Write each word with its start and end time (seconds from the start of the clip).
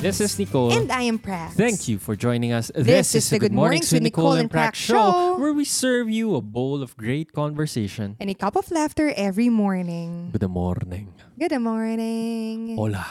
This 0.00 0.18
is 0.18 0.38
Nicole. 0.38 0.72
And 0.72 0.90
I 0.90 1.02
am 1.02 1.18
Prax. 1.18 1.52
Thank 1.52 1.86
you 1.86 1.98
for 1.98 2.16
joining 2.16 2.52
us. 2.56 2.72
This 2.74 3.14
is 3.14 3.28
the 3.28 3.38
Good 3.38 3.52
Mornings 3.52 3.92
with 3.92 4.02
Nicole 4.02 4.32
and 4.32 4.48
Prax 4.50 4.74
show. 4.74 5.36
where 5.36 5.52
we 5.52 5.66
serve 5.66 6.08
you 6.08 6.36
a 6.36 6.40
bowl 6.40 6.82
of 6.82 6.96
great 6.96 7.32
conversation. 7.36 8.16
And 8.18 8.30
a 8.30 8.34
cup 8.34 8.56
of 8.56 8.70
laughter 8.70 9.12
every 9.14 9.50
morning. 9.50 10.30
Good 10.32 10.48
morning. 10.48 11.12
Good 11.38 11.52
morning. 11.60 12.76
Hola. 12.76 13.04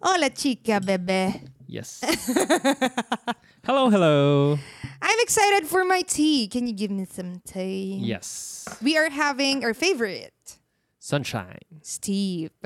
Hola, 0.00 0.30
chica, 0.30 0.80
bebe. 0.80 1.42
Yes. 1.66 2.00
hello, 3.68 3.90
hello. 3.90 4.58
I'm 5.02 5.20
excited 5.20 5.68
for 5.68 5.84
my 5.84 6.00
tea. 6.00 6.48
Can 6.48 6.66
you 6.66 6.72
give 6.72 6.90
me 6.90 7.04
some 7.04 7.42
tea? 7.44 8.00
Yes. 8.00 8.64
We 8.80 8.96
are 8.96 9.10
having 9.10 9.62
our 9.64 9.74
favorite, 9.74 10.56
Sunshine. 10.98 11.82
Steve. 11.82 12.56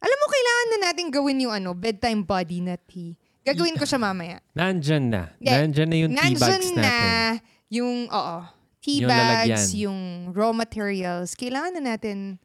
Alam 0.00 0.16
mo, 0.16 0.26
kailangan 0.26 0.66
na 0.66 0.78
natin 0.86 1.06
gawin 1.08 1.38
yung 1.40 1.54
ano, 1.54 1.70
bedtime 1.72 2.24
body 2.24 2.58
na 2.60 2.76
tea. 2.76 3.14
Gagawin 3.40 3.76
ko 3.76 3.84
siya 3.84 3.96
mamaya. 3.96 4.40
Nandyan 4.52 5.04
na. 5.08 5.22
Hindi. 5.36 5.48
Nandyan 5.50 5.88
na 5.88 5.96
yung 5.96 6.12
tea 6.12 6.36
bags 6.36 6.68
na 6.72 6.80
natin. 6.80 7.32
yung, 7.68 7.96
oo, 8.06 8.36
tea 8.80 9.00
Yung 9.00 9.08
bags, 9.08 9.20
lalagyan. 9.20 9.66
yung 9.78 10.00
raw 10.32 10.50
materials. 10.50 11.32
Kailangan 11.34 11.72
na 11.76 11.82
natin 11.94 12.40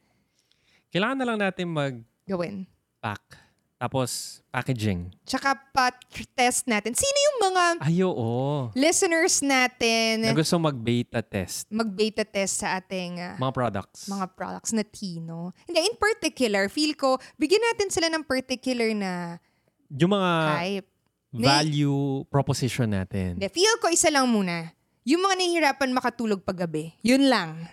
Kailangan 0.89 1.17
na 1.17 1.25
lang 1.25 1.39
natin 1.41 1.67
gawin. 2.25 2.55
mag-pack. 3.03 3.23
Tapos, 3.85 4.41
packaging. 4.49 5.13
Tsaka 5.29 5.53
pa-test 5.69 6.65
natin. 6.65 6.97
Sino 6.97 7.17
yung 7.21 7.37
mga 7.45 7.63
Ay, 7.85 8.01
oo. 8.01 8.73
listeners 8.73 9.45
natin 9.45 10.25
Na 10.25 10.33
gusto 10.33 10.57
mag-beta 10.57 11.21
test. 11.21 11.69
mag-beta 11.69 12.25
test 12.25 12.65
sa 12.65 12.81
ating 12.81 13.21
ah, 13.21 13.37
Mga 13.37 13.53
products. 13.53 14.09
mga 14.09 14.25
products 14.33 14.73
na 14.73 14.81
Tino. 14.81 15.53
Hindi, 15.69 15.85
in 15.85 15.93
particular, 16.01 16.65
feel 16.65 16.97
ko, 16.97 17.21
bigyan 17.37 17.61
natin 17.61 17.93
sila 17.93 18.09
ng 18.09 18.25
particular 18.25 18.89
na 18.97 19.37
Yung 19.93 20.17
mga 20.17 20.31
type. 20.57 20.87
value 21.29 22.25
proposition 22.25 22.89
natin. 22.89 23.37
Hindi, 23.37 23.53
feel 23.53 23.77
ko 23.77 23.93
isa 23.93 24.09
lang 24.09 24.25
muna. 24.25 24.73
Yung 25.05 25.21
mga 25.21 25.37
nahihirapan 25.37 25.93
makatulog 25.93 26.41
paggabi. 26.41 26.89
Yun 27.05 27.29
lang. 27.29 27.69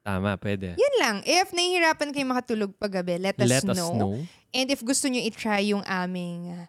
Tama, 0.00 0.40
pwede. 0.40 0.72
Yun 0.74 0.94
lang. 0.98 1.16
If 1.22 1.52
nahihirapan 1.52 2.10
kayo 2.10 2.24
makatulog 2.24 2.72
paggabi, 2.74 3.20
let 3.20 3.36
us, 3.36 3.44
Let 3.46 3.62
know. 3.68 3.76
us 3.76 3.90
know. 3.92 4.14
And 4.52 4.68
if 4.68 4.84
gusto 4.84 5.08
nyo 5.08 5.20
i-try 5.20 5.64
yung 5.72 5.82
aming 5.88 6.52
uh, 6.52 6.66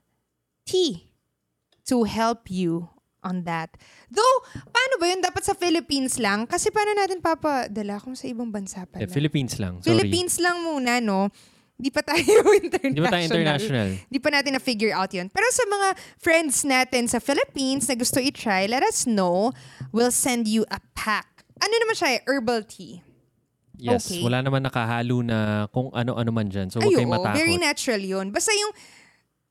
tea 0.63 1.11
to 1.87 2.07
help 2.07 2.47
you 2.47 2.87
on 3.23 3.43
that. 3.47 3.71
Though, 4.11 4.35
paano 4.67 4.99
ba 4.99 5.07
yun? 5.07 5.23
Dapat 5.23 5.43
sa 5.43 5.55
Philippines 5.55 6.19
lang? 6.19 6.43
Kasi 6.43 6.71
paano 6.71 6.91
natin 6.95 7.23
papadala 7.23 7.99
kung 8.03 8.15
sa 8.19 8.27
ibang 8.27 8.51
bansa 8.51 8.83
pala? 8.83 9.03
Eh, 9.03 9.07
Philippines 9.07 9.55
lang. 9.59 9.79
Sorry. 9.79 9.95
Philippines 9.95 10.39
lang 10.43 10.59
muna, 10.59 10.99
no? 10.99 11.31
Di 11.73 11.89
pa 11.89 12.03
tayo 12.05 12.19
international. 12.59 12.93
Di 12.93 13.01
ba 13.01 13.09
tayo 13.09 13.23
international? 13.25 13.87
Di 14.07 14.19
pa 14.19 14.29
natin 14.29 14.51
na-figure 14.59 14.93
out 14.93 15.11
yun. 15.11 15.27
Pero 15.31 15.47
sa 15.49 15.63
mga 15.65 15.87
friends 16.19 16.63
natin 16.63 17.07
sa 17.09 17.17
Philippines 17.17 17.87
na 17.89 17.95
gusto 17.97 18.19
i-try, 18.19 18.67
let 18.69 18.83
us 18.85 19.07
know. 19.07 19.51
We'll 19.95 20.13
send 20.13 20.45
you 20.47 20.67
a 20.69 20.79
pack. 20.93 21.47
Ano 21.63 21.73
naman 21.79 21.95
siya? 21.95 22.19
eh? 22.19 22.21
Herbal 22.27 22.67
tea. 22.67 23.01
Yes, 23.75 24.05
Okay. 24.05 24.21
wala 24.21 24.39
naman 24.39 24.61
nakahalo 24.61 25.19
na 25.19 25.37
kung 25.69 25.89
ano-ano 25.89 26.29
man 26.29 26.45
dyan. 26.45 26.69
So, 26.69 26.77
huwag 26.77 26.93
kayong 26.93 27.09
matakot. 27.11 27.35
very 27.35 27.57
natural 27.57 27.99
yun. 27.99 28.29
Basta 28.29 28.53
yung, 28.53 28.71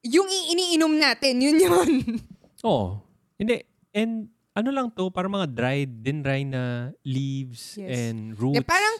yung 0.04 0.28
iniinom 0.28 0.94
natin, 0.94 1.34
yun 1.36 1.58
yun. 1.58 1.90
Oo. 2.64 3.02
Hindi. 3.34 3.66
And 3.90 4.30
ano 4.52 4.68
lang 4.70 4.92
to, 4.92 5.08
para 5.08 5.26
mga 5.26 5.48
dried, 5.48 5.90
din 6.00 6.20
dry 6.20 6.44
na 6.44 6.92
leaves 7.02 7.74
Yes. 7.74 7.88
and 7.88 8.36
roots. 8.36 8.56
Eh, 8.56 8.62
parang, 8.62 8.94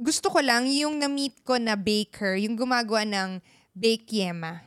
gusto 0.00 0.26
ko 0.28 0.40
lang 0.40 0.66
yung 0.66 0.96
na-meet 0.96 1.44
ko 1.44 1.54
na 1.54 1.76
baker, 1.76 2.34
yung 2.34 2.56
gumagawa 2.56 3.04
ng 3.04 3.30
bake 3.72 4.08
yema. 4.10 4.64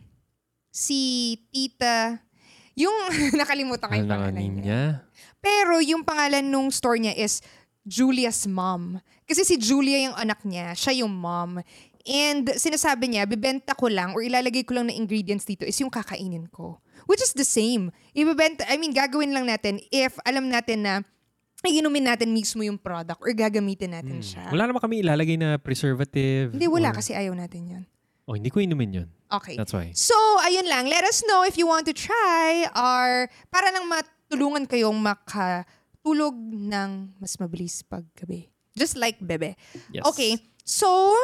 Si 0.70 1.34
Tita, 1.50 2.22
yung 2.78 2.94
nakalimutan 3.40 3.90
ko 3.90 3.94
Ano 3.94 4.00
yung 4.00 4.08
lang 4.08 4.22
pangalan 4.30 4.40
niya. 4.40 4.62
niya? 4.62 4.84
Pero 5.42 5.82
yung 5.82 6.06
pangalan 6.06 6.46
nung 6.46 6.70
store 6.70 7.02
niya 7.02 7.14
is 7.14 7.42
Julia's 7.82 8.46
mom. 8.46 9.02
Kasi 9.28 9.44
si 9.44 9.56
Julia 9.60 10.08
yung 10.08 10.16
anak 10.16 10.40
niya, 10.48 10.72
siya 10.72 11.04
yung 11.04 11.12
mom. 11.12 11.60
And 12.08 12.48
sinasabi 12.56 13.12
niya, 13.12 13.28
bibenta 13.28 13.76
ko 13.76 13.92
lang 13.92 14.16
or 14.16 14.24
ilalagay 14.24 14.64
ko 14.64 14.80
lang 14.80 14.88
na 14.88 14.96
ingredients 14.96 15.44
dito 15.44 15.68
is 15.68 15.76
yung 15.84 15.92
kakainin 15.92 16.48
ko. 16.48 16.80
Which 17.04 17.20
is 17.20 17.36
the 17.36 17.44
same. 17.44 17.92
Ibibenta, 18.16 18.64
I 18.72 18.80
mean, 18.80 18.96
gagawin 18.96 19.36
lang 19.36 19.44
natin 19.52 19.84
if 19.92 20.16
alam 20.24 20.48
natin 20.48 20.88
na 20.88 20.94
iinumin 21.68 22.08
natin 22.08 22.32
mismo 22.32 22.64
yung 22.64 22.80
product 22.80 23.20
or 23.20 23.28
gagamitin 23.36 23.92
natin 23.92 24.24
siya. 24.24 24.48
Hmm. 24.48 24.54
Wala 24.56 24.72
naman 24.72 24.80
kami 24.80 25.04
ilalagay 25.04 25.36
na 25.36 25.60
preservative. 25.60 26.56
Hindi, 26.56 26.72
wala 26.72 26.96
or- 26.96 26.98
kasi 27.04 27.12
ayaw 27.12 27.36
natin 27.36 27.62
yun. 27.68 27.84
Oh, 28.28 28.36
hindi 28.36 28.52
ko 28.52 28.60
inumin 28.60 29.04
yun. 29.04 29.10
Okay. 29.32 29.56
That's 29.56 29.72
why. 29.72 29.92
So, 29.96 30.16
ayun 30.44 30.68
lang. 30.68 30.88
Let 30.88 31.08
us 31.08 31.24
know 31.28 31.48
if 31.48 31.56
you 31.56 31.68
want 31.68 31.88
to 31.88 31.96
try 31.96 32.68
or 32.76 33.32
para 33.48 33.72
lang 33.72 33.88
matulungan 33.88 34.68
kayong 34.68 35.00
makatulog 35.00 36.36
ng 36.52 37.20
mas 37.24 37.40
mabilis 37.40 37.84
paggabi. 37.88 38.52
Just 38.78 38.96
like 38.96 39.18
Bebe. 39.18 39.58
Yes. 39.90 40.06
Okay. 40.06 40.38
So, 40.64 41.16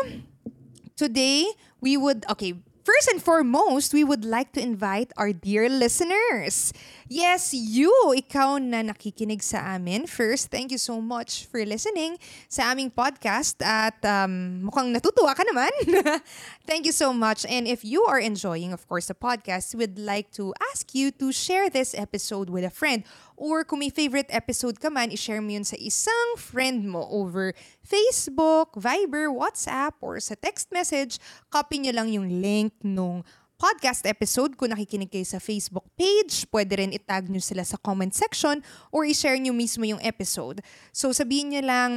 today 0.97 1.45
we 1.79 1.97
would, 1.97 2.25
okay, 2.29 2.57
First 2.83 3.07
and 3.07 3.23
foremost, 3.23 3.93
we 3.93 4.03
would 4.03 4.25
like 4.27 4.51
to 4.53 4.61
invite 4.61 5.15
our 5.15 5.31
dear 5.31 5.71
listeners. 5.71 6.75
Yes, 7.07 7.55
you, 7.55 7.95
ikaw 8.11 8.59
na 8.59 8.83
nakikinig 8.83 9.39
sa 9.39 9.79
amin. 9.79 10.03
First, 10.03 10.51
thank 10.51 10.67
you 10.67 10.77
so 10.77 10.99
much 10.99 11.47
for 11.47 11.63
listening 11.63 12.19
sa 12.51 12.75
aming 12.75 12.91
podcast 12.91 13.63
at 13.63 13.95
um, 14.03 14.67
mukhang 14.67 14.91
natutuwa 14.91 15.31
ka 15.31 15.47
naman. 15.47 15.71
thank 16.67 16.83
you 16.83 16.91
so 16.91 17.15
much. 17.15 17.47
And 17.47 17.71
if 17.71 17.87
you 17.87 18.03
are 18.03 18.19
enjoying, 18.19 18.75
of 18.75 18.83
course, 18.91 19.07
the 19.07 19.15
podcast, 19.15 19.71
we'd 19.71 19.95
like 19.95 20.35
to 20.35 20.51
ask 20.75 20.91
you 20.91 21.15
to 21.23 21.31
share 21.31 21.71
this 21.71 21.95
episode 21.95 22.51
with 22.51 22.67
a 22.67 22.73
friend. 22.73 23.07
Or 23.43 23.67
kung 23.67 23.83
may 23.83 23.91
favorite 23.91 24.31
episode 24.31 24.79
ka 24.79 24.87
man, 24.87 25.11
i-share 25.11 25.43
mo 25.43 25.51
yun 25.51 25.67
sa 25.67 25.75
isang 25.75 26.39
friend 26.39 26.87
mo 26.87 27.03
over 27.11 27.51
Facebook, 27.83 28.71
Viber, 28.79 29.27
WhatsApp, 29.27 29.99
or 29.99 30.15
sa 30.23 30.39
text 30.39 30.71
message. 30.71 31.19
Copy 31.51 31.83
nyo 31.83 31.91
lang 31.91 32.07
yung 32.07 32.39
link 32.39 32.71
nung 32.87 33.27
podcast 33.59 34.07
episode 34.07 34.55
kung 34.55 34.71
nakikinig 34.71 35.11
kayo 35.11 35.27
sa 35.27 35.43
Facebook 35.43 35.83
page. 35.99 36.47
Pwede 36.55 36.79
rin 36.79 36.95
itag 36.95 37.27
nyo 37.27 37.43
sila 37.43 37.67
sa 37.67 37.75
comment 37.75 38.15
section 38.15 38.63
or 38.95 39.03
i-share 39.03 39.35
nyo 39.35 39.51
mismo 39.51 39.83
yung 39.83 39.99
episode. 39.99 40.63
So 40.95 41.11
sabihin 41.11 41.51
nyo 41.51 41.67
lang, 41.67 41.91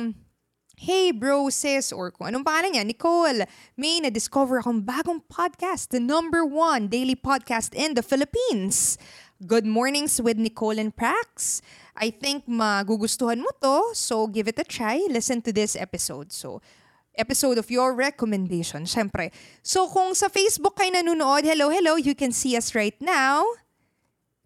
Hey 0.77 1.09
bro, 1.09 1.49
sis, 1.49 1.89
or 1.89 2.13
kung 2.13 2.29
anong 2.29 2.45
pangalan 2.45 2.77
niya, 2.77 2.85
Nicole, 2.85 3.49
may 3.81 3.97
na-discover 3.97 4.61
akong 4.61 4.85
bagong 4.85 5.25
podcast, 5.25 5.89
the 5.89 5.97
number 5.97 6.45
one 6.45 6.93
daily 6.93 7.17
podcast 7.17 7.73
in 7.73 7.97
the 7.97 8.05
Philippines. 8.05 9.01
Good 9.45 9.69
Mornings 9.69 10.17
with 10.17 10.41
Nicole 10.41 10.81
and 10.81 10.97
Prax. 10.97 11.61
I 11.93 12.09
think 12.09 12.49
magugustuhan 12.49 13.45
mo 13.45 13.53
to, 13.61 13.93
so 13.93 14.25
give 14.33 14.49
it 14.49 14.57
a 14.57 14.65
try. 14.65 15.05
Listen 15.13 15.45
to 15.45 15.53
this 15.53 15.77
episode. 15.77 16.33
So, 16.33 16.65
episode 17.13 17.61
of 17.61 17.69
your 17.69 17.93
recommendation, 17.93 18.89
syempre. 18.89 19.29
So, 19.61 19.93
kung 19.93 20.17
sa 20.17 20.33
Facebook 20.33 20.81
kayo 20.81 20.89
nanonood, 20.97 21.45
hello, 21.45 21.69
hello, 21.69 22.01
you 22.01 22.17
can 22.17 22.33
see 22.33 22.57
us 22.57 22.73
right 22.73 22.97
now. 22.97 23.45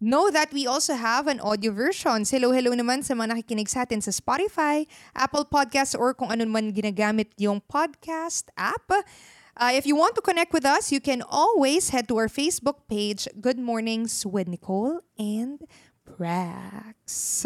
Know 0.03 0.27
that 0.27 0.51
we 0.51 0.67
also 0.67 0.99
have 0.99 1.31
an 1.31 1.39
audio 1.39 1.71
version. 1.71 2.27
Hello, 2.27 2.51
hello 2.51 2.75
naman 2.75 2.99
sa 3.07 3.15
mga 3.15 3.37
nakikinig 3.37 3.71
sa 3.71 3.87
atin 3.87 4.03
sa 4.03 4.11
Spotify, 4.11 4.83
Apple 5.15 5.47
Podcasts, 5.47 5.95
or 5.95 6.11
kung 6.11 6.35
ano 6.35 6.43
man 6.51 6.75
ginagamit 6.75 7.31
yung 7.39 7.63
podcast 7.63 8.51
app. 8.59 8.91
Uh, 9.57 9.71
if 9.73 9.85
you 9.85 9.95
want 9.95 10.15
to 10.15 10.21
connect 10.21 10.53
with 10.53 10.65
us, 10.65 10.91
you 10.91 10.99
can 10.99 11.21
always 11.21 11.89
head 11.89 12.07
to 12.07 12.17
our 12.17 12.27
Facebook 12.27 12.87
page, 12.87 13.27
Good 13.39 13.59
Mornings 13.59 14.25
with 14.25 14.47
Nicole 14.47 15.01
and 15.19 15.59
Prax. 16.07 17.45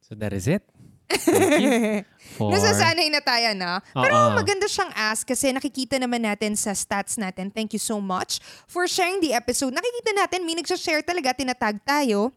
So 0.00 0.14
that 0.16 0.32
is 0.32 0.48
it. 0.48 0.62
Thank 1.10 1.62
you 1.62 2.04
for... 2.38 2.54
Nasasanay 2.54 3.10
na 3.10 3.18
tayo 3.18 3.50
na. 3.56 3.82
Pero 3.90 4.14
Oo. 4.14 4.38
maganda 4.38 4.70
siyang 4.70 4.94
ask 4.94 5.26
kasi 5.26 5.50
nakikita 5.50 5.98
naman 5.98 6.22
natin 6.22 6.54
sa 6.54 6.70
stats 6.70 7.18
natin. 7.18 7.50
Thank 7.50 7.74
you 7.74 7.82
so 7.82 7.98
much 7.98 8.38
for 8.70 8.86
sharing 8.86 9.18
the 9.18 9.34
episode. 9.34 9.74
Nakikita 9.74 10.14
natin, 10.14 10.46
may 10.46 10.54
nagsashare 10.54 11.02
talaga, 11.02 11.34
tinatag 11.34 11.82
tayo. 11.82 12.30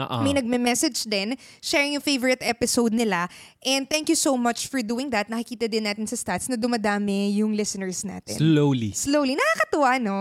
Oo. 0.00 0.24
May 0.24 0.32
nagme-message 0.32 1.04
din, 1.04 1.36
sharing 1.60 2.00
yung 2.00 2.04
favorite 2.04 2.40
episode 2.40 2.96
nila. 2.96 3.28
And 3.60 3.84
thank 3.84 4.08
you 4.08 4.16
so 4.16 4.40
much 4.40 4.72
for 4.72 4.80
doing 4.80 5.12
that. 5.12 5.28
Nakikita 5.28 5.68
din 5.68 5.84
natin 5.84 6.08
sa 6.08 6.16
stats 6.16 6.48
na 6.48 6.56
dumadami 6.56 7.36
yung 7.36 7.52
listeners 7.52 8.00
natin. 8.00 8.32
Slowly. 8.40 8.96
Slowly. 8.96 9.36
Nakakatuwa, 9.36 9.90
no? 10.00 10.18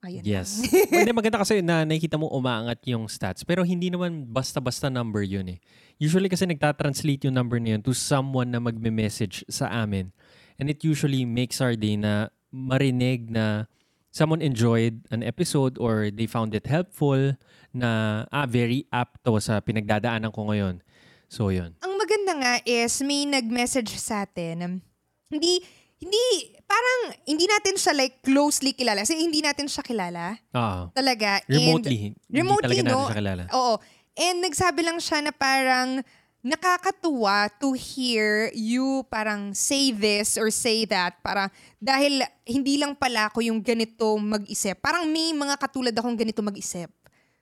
Ayun 0.00 0.24
Yes. 0.24 0.64
Hindi 0.88 1.12
maganda 1.12 1.38
kasi 1.38 1.60
na 1.60 1.84
nakikita 1.84 2.16
mo 2.16 2.26
umaangat 2.32 2.82
yung 2.88 3.06
stats. 3.06 3.44
Pero 3.46 3.62
hindi 3.62 3.92
naman 3.92 4.26
basta-basta 4.26 4.88
number 4.88 5.22
yun 5.22 5.54
eh. 5.54 5.58
Usually 6.00 6.26
kasi 6.26 6.48
nagtatranslate 6.48 7.28
yung 7.28 7.36
number 7.36 7.60
na 7.60 7.76
yun 7.76 7.82
to 7.84 7.92
someone 7.92 8.48
na 8.48 8.58
magme-message 8.58 9.44
sa 9.46 9.68
amin. 9.70 10.10
And 10.58 10.66
it 10.66 10.82
usually 10.82 11.22
makes 11.28 11.60
our 11.60 11.76
day 11.76 11.94
na 11.94 12.32
marinig 12.50 13.30
na 13.30 13.70
someone 14.10 14.42
enjoyed 14.42 15.06
an 15.14 15.22
episode 15.22 15.78
or 15.78 16.10
they 16.10 16.26
found 16.26 16.54
it 16.54 16.66
helpful 16.66 17.34
na 17.70 18.22
ah, 18.34 18.46
very 18.46 18.86
apt 18.90 19.22
to 19.22 19.38
sa 19.38 19.62
pinagdadaanan 19.62 20.34
ko 20.34 20.50
ngayon. 20.50 20.82
So 21.30 21.54
yun. 21.54 21.78
Ang 21.82 21.94
maganda 21.94 22.32
nga 22.42 22.54
is 22.66 22.98
may 23.06 23.22
nag-message 23.26 23.94
sa 23.98 24.26
atin. 24.26 24.82
Hindi 25.30 25.62
hindi, 26.00 26.56
parang, 26.64 27.12
hindi 27.28 27.44
natin 27.44 27.76
siya 27.76 27.92
like 27.92 28.24
closely 28.24 28.72
kilala. 28.72 29.04
Kasi 29.04 29.20
hindi 29.20 29.44
natin 29.44 29.68
siya 29.68 29.84
kilala. 29.84 30.32
Oo. 30.56 30.88
Talaga. 30.96 31.44
And- 31.44 31.60
Remotely. 31.60 32.16
remotely, 32.32 32.80
hindi 32.80 32.80
talaga 32.80 32.82
no? 32.88 32.88
natin 32.88 33.04
siya 33.04 33.20
kilala. 33.20 33.44
Oo. 33.52 33.74
And 34.16 34.36
nagsabi 34.40 34.80
lang 34.80 34.98
siya 34.98 35.18
na 35.28 35.32
parang 35.36 36.00
nakakatuwa 36.40 37.52
to 37.60 37.76
hear 37.76 38.48
you 38.56 39.04
parang 39.12 39.52
say 39.52 39.92
this 39.92 40.40
or 40.40 40.48
say 40.48 40.88
that. 40.88 41.20
Parang 41.20 41.52
dahil 41.76 42.24
hindi 42.48 42.80
lang 42.80 42.96
pala 42.96 43.28
ako 43.28 43.44
yung 43.44 43.60
ganito 43.60 44.16
mag-isip. 44.16 44.80
Parang 44.80 45.04
may 45.08 45.36
mga 45.36 45.60
katulad 45.60 45.92
akong 45.92 46.16
ganito 46.16 46.40
mag-isip. 46.40 46.88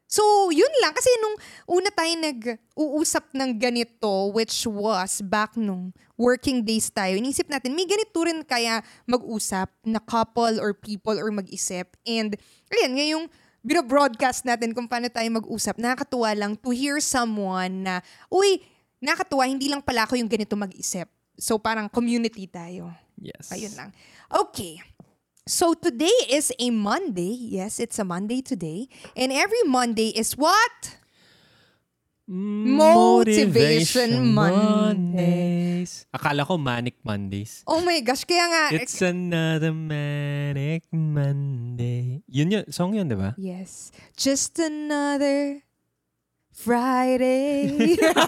So, 0.09 0.25
yun 0.49 0.73
lang. 0.81 0.97
Kasi 0.97 1.12
nung 1.21 1.37
una 1.69 1.93
tayo 1.93 2.09
nag-uusap 2.17 3.29
ng 3.37 3.61
ganito, 3.61 4.33
which 4.33 4.65
was 4.65 5.21
back 5.21 5.53
nung 5.53 5.93
working 6.17 6.65
days 6.65 6.89
tayo, 6.89 7.21
inisip 7.21 7.44
natin, 7.53 7.77
may 7.77 7.85
ganito 7.85 8.17
rin 8.25 8.41
kaya 8.41 8.81
mag-usap 9.05 9.69
na 9.85 10.01
couple 10.01 10.56
or 10.65 10.73
people 10.73 11.12
or 11.12 11.29
mag-isip. 11.29 11.93
And, 12.09 12.41
ayan, 12.73 12.97
ngayong 12.97 13.25
binobroadcast 13.61 14.49
natin 14.49 14.73
kung 14.73 14.89
paano 14.89 15.12
tayo 15.12 15.29
mag-usap, 15.29 15.77
nakakatuwa 15.77 16.33
lang 16.33 16.53
to 16.56 16.73
hear 16.73 17.05
someone 17.05 17.85
na, 17.85 18.01
uy, 18.33 18.65
nakakatuwa, 18.99 19.47
hindi 19.47 19.71
lang 19.71 19.83
pala 19.83 20.05
ako 20.05 20.19
yung 20.19 20.31
ganito 20.31 20.59
mag-isip. 20.59 21.06
So, 21.39 21.59
parang 21.59 21.87
community 21.87 22.50
tayo. 22.50 22.91
Yes. 23.19 23.50
Ayun 23.50 23.75
lang. 23.75 23.91
Okay. 24.31 24.79
So 25.49 25.73
today 25.73 26.12
is 26.29 26.53
a 26.61 26.69
Monday. 26.69 27.56
Yes, 27.56 27.81
it's 27.81 27.97
a 27.97 28.05
Monday 28.05 28.45
today. 28.45 28.85
And 29.17 29.33
every 29.33 29.65
Monday 29.65 30.12
is 30.12 30.37
what? 30.37 31.00
Motivation 32.29 34.37
Mondays. 34.37 36.05
Akala 36.12 36.44
ko 36.44 36.61
Manic 36.61 37.01
Mondays. 37.01 37.65
Oh 37.65 37.81
my 37.81 37.97
gosh, 38.05 38.29
kaya 38.29 38.44
nga... 38.44 38.77
It's 38.77 39.01
another 39.01 39.73
Manic 39.73 40.85
Monday. 40.93 42.21
Yun 42.29 42.53
yun. 42.53 42.65
Song 42.69 42.93
yun, 42.93 43.09
di 43.09 43.17
ba? 43.17 43.33
yes. 43.41 43.89
Just 44.21 44.61
another 44.61 45.65
Friday. 46.58 47.70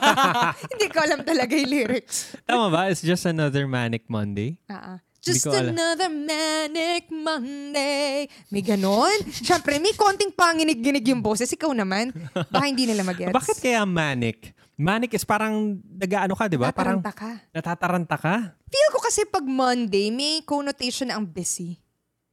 Hindi 0.70 0.86
ko 0.86 0.98
alam 1.02 1.26
talaga 1.26 1.50
yung 1.58 1.70
lyrics. 1.70 2.38
Tama 2.46 2.70
ba? 2.70 2.80
It's 2.86 3.02
just 3.02 3.26
another 3.26 3.66
Manic 3.66 4.06
Monday. 4.06 4.54
Ah, 4.70 4.94
ah. 4.94 4.98
Just 5.20 5.44
another 5.52 6.08
manic 6.08 7.12
Monday. 7.12 8.24
May 8.48 8.64
ganon? 8.64 9.20
Siyempre, 9.28 9.76
may 9.76 9.92
konting 9.92 10.32
panginig-ginig 10.32 11.04
yung 11.12 11.20
boses. 11.20 11.44
Ikaw 11.52 11.76
naman. 11.76 12.08
Baka 12.48 12.64
hindi 12.64 12.88
nila 12.88 13.04
mag-gets. 13.04 13.28
Bakit 13.36 13.60
kaya 13.60 13.84
Manic? 13.84 14.56
Manic 14.80 15.12
is 15.12 15.28
parang 15.28 15.76
nag-ano 15.84 16.32
ka, 16.32 16.48
di 16.48 16.56
ba? 16.56 16.72
Parang 16.72 17.04
ka. 17.04 17.36
natataranta 17.52 18.16
ka. 18.16 18.56
Feel 18.72 18.90
ko 18.96 18.98
kasi 19.04 19.28
pag 19.28 19.44
Monday, 19.44 20.08
may 20.08 20.40
connotation 20.40 21.12
na 21.12 21.20
ang 21.20 21.28
busy. 21.28 21.76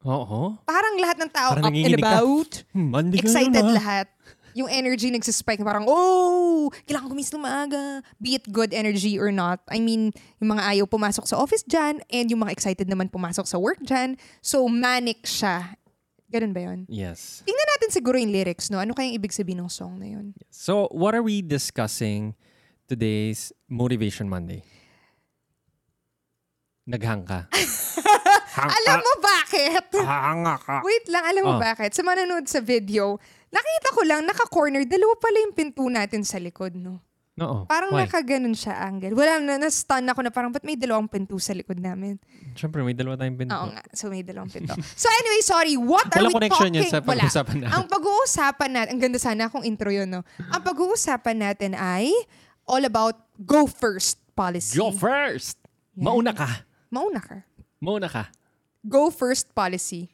Oo. 0.08 0.56
Parang 0.64 0.96
lahat 0.96 1.20
ng 1.20 1.32
tao 1.34 1.60
Parang 1.60 1.68
up 1.68 1.76
and 1.76 2.00
ka. 2.00 2.08
about. 2.08 2.52
Hmm, 2.72 2.88
Monday 2.88 3.20
ngayon, 3.20 3.28
Excited 3.28 3.66
ah. 3.68 3.76
lahat. 3.76 4.08
Yung 4.58 4.66
energy 4.74 5.14
nagsispike. 5.14 5.62
Parang, 5.62 5.86
oh, 5.86 6.74
kailangan 6.90 7.14
ng 7.14 7.44
maaga. 7.44 8.02
Be 8.18 8.42
it 8.42 8.50
good 8.50 8.74
energy 8.74 9.22
or 9.22 9.30
not. 9.30 9.62
I 9.70 9.78
mean, 9.78 10.10
yung 10.42 10.58
mga 10.58 10.64
ayaw 10.66 10.86
pumasok 10.90 11.30
sa 11.30 11.38
office 11.38 11.62
dyan 11.62 12.02
and 12.10 12.34
yung 12.34 12.42
mga 12.42 12.58
excited 12.58 12.90
naman 12.90 13.14
pumasok 13.14 13.46
sa 13.46 13.62
work 13.62 13.78
dyan. 13.86 14.18
So, 14.42 14.66
manic 14.66 15.30
siya. 15.30 15.78
Ganun 16.28 16.52
ba 16.52 16.66
yun? 16.66 16.90
Yes. 16.90 17.46
Tingnan 17.46 17.68
natin 17.78 17.90
siguro 17.94 18.18
yung 18.18 18.34
lyrics, 18.34 18.68
no? 18.68 18.82
Ano 18.82 18.92
kayang 18.98 19.16
ibig 19.16 19.32
sabihin 19.32 19.64
ng 19.64 19.72
song 19.72 20.02
na 20.02 20.10
yun? 20.12 20.34
So, 20.52 20.90
what 20.92 21.14
are 21.14 21.24
we 21.24 21.40
discussing 21.40 22.36
today's 22.90 23.54
Motivation 23.70 24.28
Monday? 24.28 24.66
Naghang 26.84 27.24
ka. 27.24 27.48
Hang 28.58 28.74
Alam 28.74 28.98
mo 29.00 29.14
bakit? 29.22 29.86
Hanga 29.96 30.56
ka. 30.58 30.76
Wait 30.82 31.06
lang, 31.08 31.24
alam 31.24 31.44
mo 31.44 31.54
Oh. 31.56 31.62
bakit? 31.62 31.94
Sa 31.94 32.02
manonood 32.02 32.46
sa 32.46 32.58
video, 32.58 33.22
nakita 33.48 33.90
ko 33.92 34.02
lang, 34.02 34.26
naka-corner, 34.26 34.82
dalawa 34.84 35.14
pala 35.16 35.38
yung 35.40 35.54
pinto 35.54 35.86
natin 35.86 36.26
sa 36.26 36.38
likod, 36.38 36.74
no? 36.74 36.98
Oo. 37.38 37.70
Parang 37.70 37.94
Why? 37.94 38.10
nakaganon 38.10 38.58
siya 38.58 38.82
angle. 38.82 39.14
Wala 39.14 39.38
na, 39.38 39.62
na-stun 39.62 40.02
ako 40.04 40.26
na 40.26 40.34
parang, 40.34 40.50
ba't 40.50 40.66
may 40.66 40.74
dalawang 40.74 41.06
pinto 41.06 41.38
sa 41.38 41.54
likod 41.54 41.78
namin? 41.78 42.18
Siyempre, 42.58 42.82
may 42.82 42.98
dalawa 42.98 43.14
tayong 43.14 43.38
pinto. 43.38 43.54
Oo 43.54 43.70
nga, 43.70 43.84
so 43.94 44.10
may 44.10 44.26
dalawang 44.26 44.50
pinto. 44.50 44.74
so 44.98 45.06
anyway, 45.14 45.42
sorry, 45.42 45.78
what 45.78 46.10
are 46.10 46.18
Walang 46.18 46.34
we 46.34 46.38
connection 46.42 46.66
talking? 46.66 46.82
yun 46.82 46.90
sa 46.90 46.98
Wala. 46.98 47.06
pag-uusapan 47.22 47.56
natin. 47.62 47.74
Ang 47.78 47.86
pag-uusapan 47.86 48.70
natin, 48.74 48.90
ang 48.90 49.02
ganda 49.06 49.20
sana 49.22 49.44
kung 49.48 49.62
intro 49.62 49.94
yun, 49.94 50.10
no? 50.10 50.26
Ang 50.50 50.62
pag-uusapan 50.66 51.38
natin 51.38 51.72
ay 51.72 52.10
all 52.66 52.82
about 52.82 53.14
go 53.40 53.70
first 53.70 54.18
policy. 54.34 54.74
Go 54.74 54.90
first! 54.90 55.62
Yan. 55.94 56.10
Mauna 56.10 56.34
ka. 56.34 56.66
Mauna 56.90 57.22
ka. 57.22 57.46
Mauna 57.78 58.10
ka. 58.10 58.34
Go 58.86 59.10
first 59.10 59.56
policy. 59.56 60.12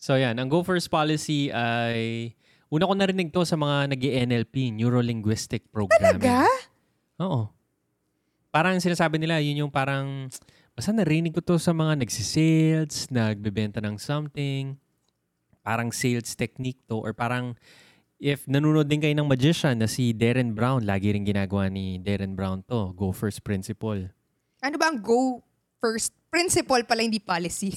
So 0.00 0.16
yan, 0.16 0.40
ang 0.40 0.48
Go 0.48 0.64
First 0.64 0.88
policy 0.88 1.52
ay 1.52 2.32
una 2.72 2.88
ko 2.88 2.96
narinig 2.96 3.36
to 3.36 3.44
sa 3.44 3.60
mga 3.60 3.92
nag 3.92 4.00
NLP, 4.00 4.72
Neuro-Linguistic 4.72 5.68
Programming. 5.68 6.24
Talaga? 6.24 6.48
Oo. 7.20 7.52
Parang 8.48 8.80
sinasabi 8.80 9.20
nila, 9.20 9.44
yun 9.44 9.68
yung 9.68 9.72
parang, 9.72 10.32
basta 10.72 10.90
narinig 10.96 11.36
ko 11.36 11.44
to 11.44 11.60
sa 11.60 11.76
mga 11.76 12.00
nagsisales, 12.00 13.12
nagbebenta 13.12 13.84
ng 13.84 14.00
something, 14.00 14.80
parang 15.60 15.92
sales 15.92 16.32
technique 16.32 16.80
to, 16.88 16.96
or 16.96 17.12
parang 17.12 17.52
if 18.16 18.48
nanonood 18.48 18.88
din 18.88 19.04
kayo 19.04 19.12
ng 19.12 19.28
magician 19.28 19.76
na 19.76 19.86
si 19.86 20.16
Darren 20.16 20.56
Brown, 20.56 20.88
lagi 20.88 21.12
rin 21.12 21.28
ginagawa 21.28 21.68
ni 21.68 22.00
Darren 22.00 22.32
Brown 22.32 22.64
to, 22.64 22.96
Go 22.96 23.12
First 23.12 23.44
Principle. 23.44 24.08
Ano 24.64 24.76
ba 24.80 24.88
ang 24.88 25.04
go 25.04 25.44
first 25.76 26.16
principle 26.30 26.86
pala, 26.86 27.02
hindi 27.02 27.18
policy? 27.18 27.74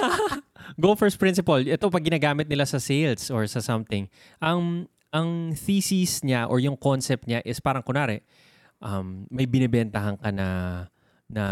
Go 0.82 0.94
first 0.94 1.16
principle. 1.16 1.64
Ito 1.64 1.88
pag 1.88 2.04
ginagamit 2.04 2.46
nila 2.46 2.68
sa 2.68 2.78
sales 2.78 3.32
or 3.32 3.48
sa 3.48 3.64
something. 3.64 4.06
Ang 4.38 4.86
ang 5.10 5.56
thesis 5.58 6.22
niya 6.22 6.46
or 6.46 6.62
yung 6.62 6.78
concept 6.78 7.26
niya 7.26 7.42
is 7.42 7.58
parang 7.58 7.82
kunari 7.82 8.22
um, 8.80 9.26
may 9.28 9.44
binibentahan 9.44 10.16
ka 10.16 10.30
na 10.32 10.48
na 11.28 11.44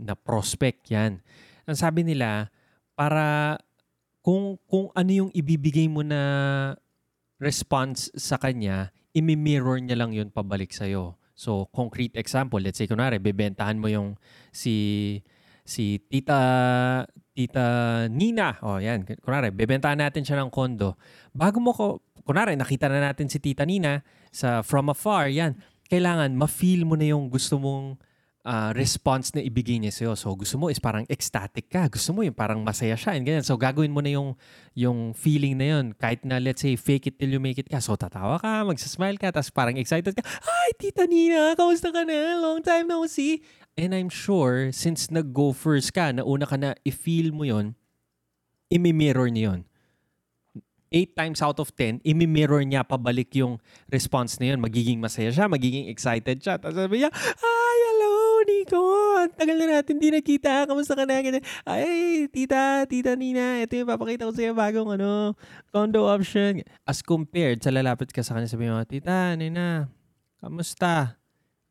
na 0.00 0.14
prospect 0.16 0.90
yan. 0.90 1.18
Ang 1.68 1.76
sabi 1.78 2.02
nila 2.02 2.50
para 2.96 3.56
kung 4.24 4.58
kung 4.66 4.90
ano 4.96 5.10
yung 5.10 5.30
ibibigay 5.30 5.86
mo 5.86 6.02
na 6.02 6.20
response 7.38 8.10
sa 8.14 8.38
kanya, 8.38 8.90
imi-mirror 9.14 9.78
niya 9.82 9.98
lang 9.98 10.14
yun 10.14 10.30
pabalik 10.30 10.70
sa'yo. 10.70 11.18
So, 11.34 11.66
concrete 11.74 12.14
example, 12.14 12.62
let's 12.62 12.78
say, 12.78 12.86
kunwari, 12.86 13.18
bebentahan 13.18 13.74
mo 13.74 13.90
yung 13.90 14.14
si 14.54 15.18
si 15.62 16.02
Tita 16.02 16.38
Tita 17.32 17.66
Nina. 18.12 18.60
Oh, 18.60 18.76
yan. 18.76 19.08
Kunwari, 19.24 19.48
bebentahan 19.48 19.96
natin 19.96 20.22
siya 20.22 20.42
ng 20.44 20.52
kondo. 20.52 21.00
Bago 21.32 21.58
mo 21.58 21.72
ko, 21.72 22.04
kunwari, 22.28 22.54
nakita 22.54 22.92
na 22.92 23.00
natin 23.00 23.32
si 23.32 23.40
Tita 23.40 23.64
Nina 23.64 24.04
sa 24.28 24.60
from 24.60 24.92
afar, 24.92 25.32
yan. 25.32 25.56
Kailangan 25.88 26.36
ma-feel 26.36 26.84
mo 26.84 26.96
na 26.96 27.08
yung 27.08 27.32
gusto 27.32 27.56
mong 27.56 27.96
ah, 28.42 28.70
response 28.74 29.30
na 29.34 29.42
ibigay 29.42 29.78
niya 29.78 29.94
sa'yo. 29.94 30.18
So, 30.18 30.34
gusto 30.34 30.58
mo 30.58 30.66
is 30.70 30.82
parang 30.82 31.06
ecstatic 31.06 31.70
ka. 31.70 31.86
Gusto 31.86 32.10
mo 32.10 32.26
yung 32.26 32.34
parang 32.34 32.62
masaya 32.62 32.98
siya. 32.98 33.14
And 33.14 33.22
ganyan. 33.22 33.46
So, 33.46 33.54
gagawin 33.54 33.94
mo 33.94 34.02
na 34.02 34.10
yung, 34.14 34.34
yung 34.74 35.14
feeling 35.14 35.58
na 35.58 35.78
yun. 35.78 35.94
Kahit 35.94 36.26
na, 36.26 36.42
let's 36.42 36.62
say, 36.62 36.74
fake 36.74 37.10
it 37.10 37.14
till 37.22 37.30
you 37.30 37.42
make 37.42 37.58
it 37.58 37.70
ka. 37.70 37.78
So, 37.78 37.94
tatawa 37.94 38.42
ka, 38.42 38.66
magsasmile 38.66 39.18
ka, 39.18 39.30
tapos 39.30 39.50
parang 39.54 39.78
excited 39.78 40.14
ka. 40.14 40.22
Hi, 40.26 40.68
Tita 40.74 41.06
Nina! 41.06 41.54
Kamusta 41.54 41.94
ka 41.94 42.02
na? 42.02 42.38
Long 42.42 42.60
time 42.62 42.90
no 42.90 43.06
see. 43.06 43.46
And 43.78 43.94
I'm 43.96 44.12
sure, 44.12 44.68
since 44.74 45.08
nag-go 45.08 45.56
first 45.56 45.96
ka, 45.96 46.12
nauna 46.12 46.44
ka 46.44 46.60
na 46.60 46.76
i-feel 46.84 47.32
mo 47.32 47.48
yon 47.48 47.72
imi-mirror 48.72 49.28
niya 49.28 49.44
yun. 49.52 49.60
Eight 50.92 51.16
times 51.16 51.40
out 51.40 51.56
of 51.56 51.72
ten, 51.72 52.04
imi-mirror 52.04 52.60
niya 52.68 52.84
pabalik 52.84 53.32
yung 53.32 53.56
response 53.88 54.36
na 54.36 54.52
yun. 54.52 54.60
Magiging 54.60 55.00
masaya 55.00 55.32
siya, 55.32 55.48
magiging 55.48 55.88
excited 55.88 56.40
siya. 56.40 56.60
Tapos 56.60 56.76
sabi 56.76 57.00
niya, 57.00 57.10
Hi, 57.12 57.61
Ang 58.70 59.34
tagal 59.34 59.56
na 59.56 59.80
natin 59.80 59.98
di 59.98 60.08
nakita. 60.08 60.64
Kamusta 60.64 60.94
ka 60.94 61.02
na? 61.02 61.18
Ganyan. 61.18 61.42
Ay, 61.62 62.26
tita, 62.28 62.86
tita 62.86 63.18
Nina, 63.18 63.58
ito 63.60 63.74
yung 63.74 63.90
papakita 63.90 64.28
ko 64.28 64.32
sa'yo 64.32 64.54
bagong 64.54 64.94
ano, 64.94 65.34
condo 65.70 66.06
option. 66.06 66.62
As 66.86 67.02
compared 67.02 67.58
sa 67.60 67.74
lalapit 67.74 68.14
ka 68.14 68.22
sa 68.22 68.34
kanya, 68.34 68.46
sabi 68.46 68.70
mo, 68.70 68.78
tita, 68.86 69.34
Nina, 69.34 69.90
kamusta? 70.38 71.18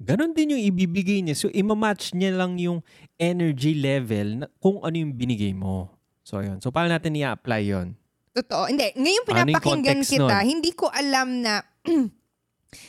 Ganon 0.01 0.33
din 0.33 0.57
yung 0.57 0.63
ibibigay 0.65 1.21
niya. 1.21 1.37
So, 1.37 1.47
imamatch 1.53 2.17
niya 2.17 2.33
lang 2.33 2.57
yung 2.57 2.81
energy 3.15 3.77
level 3.77 4.41
na 4.41 4.45
kung 4.57 4.81
ano 4.81 4.97
yung 4.97 5.13
binigay 5.13 5.53
mo. 5.53 5.93
So, 6.25 6.41
yun. 6.41 6.57
So, 6.57 6.73
paano 6.73 6.89
natin 6.89 7.13
i-apply 7.13 7.61
yun? 7.61 7.93
Totoo. 8.33 8.65
Hindi. 8.65 8.95
Ngayong 8.95 8.97
Ano 8.97 9.07
yung 9.07 9.27
pinapakinggan 9.51 9.99
context 10.01 10.09
kita, 10.15 10.35
nun? 10.41 10.47
hindi 10.47 10.71
ko 10.73 10.87
alam 10.89 11.27
na 11.43 11.61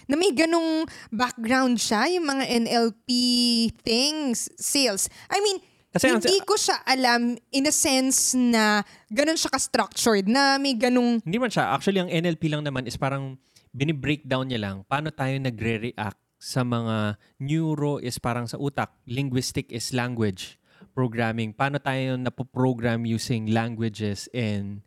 na 0.07 0.15
may 0.15 0.31
ganong 0.31 0.87
background 1.11 1.79
siya, 1.79 2.07
yung 2.11 2.27
mga 2.27 2.45
NLP 2.49 3.09
things, 3.83 4.51
sales. 4.55 5.11
I 5.29 5.43
mean, 5.43 5.59
Kasi 5.93 6.09
ang- 6.09 6.25
hindi 6.25 6.41
ko 6.43 6.57
siya 6.57 6.81
alam 6.83 7.37
in 7.51 7.69
a 7.69 7.75
sense 7.75 8.33
na 8.33 8.81
ganon 9.13 9.37
siya 9.37 9.53
ka-structured, 9.53 10.25
na 10.25 10.57
may 10.57 10.73
ganong, 10.73 11.21
Hindi 11.21 11.37
man 11.37 11.53
siya. 11.53 11.69
Actually, 11.71 12.01
ang 12.01 12.09
NLP 12.09 12.49
lang 12.49 12.65
naman 12.65 12.89
is 12.89 12.97
parang 12.97 13.37
bini-breakdown 13.73 14.49
niya 14.49 14.61
lang 14.61 14.77
paano 14.85 15.09
tayo 15.09 15.33
nagre-react 15.37 16.21
sa 16.37 16.61
mga 16.61 17.17
neuro 17.39 18.03
is 18.03 18.19
parang 18.19 18.45
sa 18.45 18.59
utak, 18.59 18.93
linguistic 19.05 19.71
is 19.71 19.93
language. 19.93 20.59
programming. 20.93 21.57
Paano 21.57 21.81
tayo 21.81 22.21
napoprogram 22.21 23.09
using 23.09 23.49
languages 23.49 24.29
and 24.37 24.85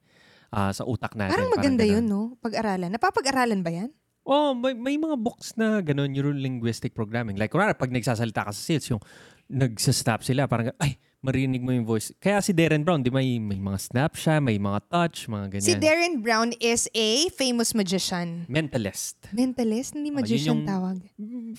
ah, 0.53 0.69
sa 0.69 0.85
utak 0.85 1.17
natin. 1.17 1.33
Parang 1.33 1.55
maganda 1.57 1.81
ganun. 1.81 1.95
yun, 1.97 2.05
no? 2.05 2.21
Pag-aralan. 2.37 2.93
Napapag-aralan 2.93 3.65
ba 3.65 3.71
yan? 3.73 3.89
Oh, 4.25 4.51
may, 4.51 4.73
may 4.73 4.97
mga 4.97 5.15
books 5.15 5.53
na 5.53 5.79
ganun, 5.79 6.09
neuro-linguistic 6.09 6.91
programming. 6.91 7.37
Like, 7.37 7.53
kunwari, 7.53 7.77
pag 7.77 7.93
nagsasalita 7.93 8.41
ka 8.41 8.51
sa 8.51 8.57
sales, 8.59 8.89
yung 8.89 9.01
nagsastop 9.45 10.25
sila, 10.25 10.49
parang, 10.49 10.73
ay, 10.81 10.97
marinig 11.21 11.61
mo 11.61 11.69
yung 11.69 11.85
voice. 11.85 12.09
Kaya 12.17 12.41
si 12.41 12.49
Darren 12.49 12.81
Brown, 12.81 13.01
di 13.01 13.09
may, 13.09 13.37
may 13.37 13.57
mga 13.57 13.77
snap 13.79 14.13
siya, 14.13 14.37
may 14.37 14.57
mga 14.57 14.81
touch, 14.89 15.25
mga 15.25 15.45
ganyan. 15.51 15.69
Si 15.69 15.75
Darren 15.75 16.21
Brown 16.21 16.53
is 16.57 16.89
a 16.91 17.29
famous 17.33 17.73
magician. 17.73 18.45
Mentalist. 18.45 19.17
Mentalist? 19.29 19.93
Hindi 19.93 20.09
Oh, 20.09 20.13
yun 20.13 20.17
magician 20.17 20.49
yung- 20.57 20.65
tawag. 20.65 20.97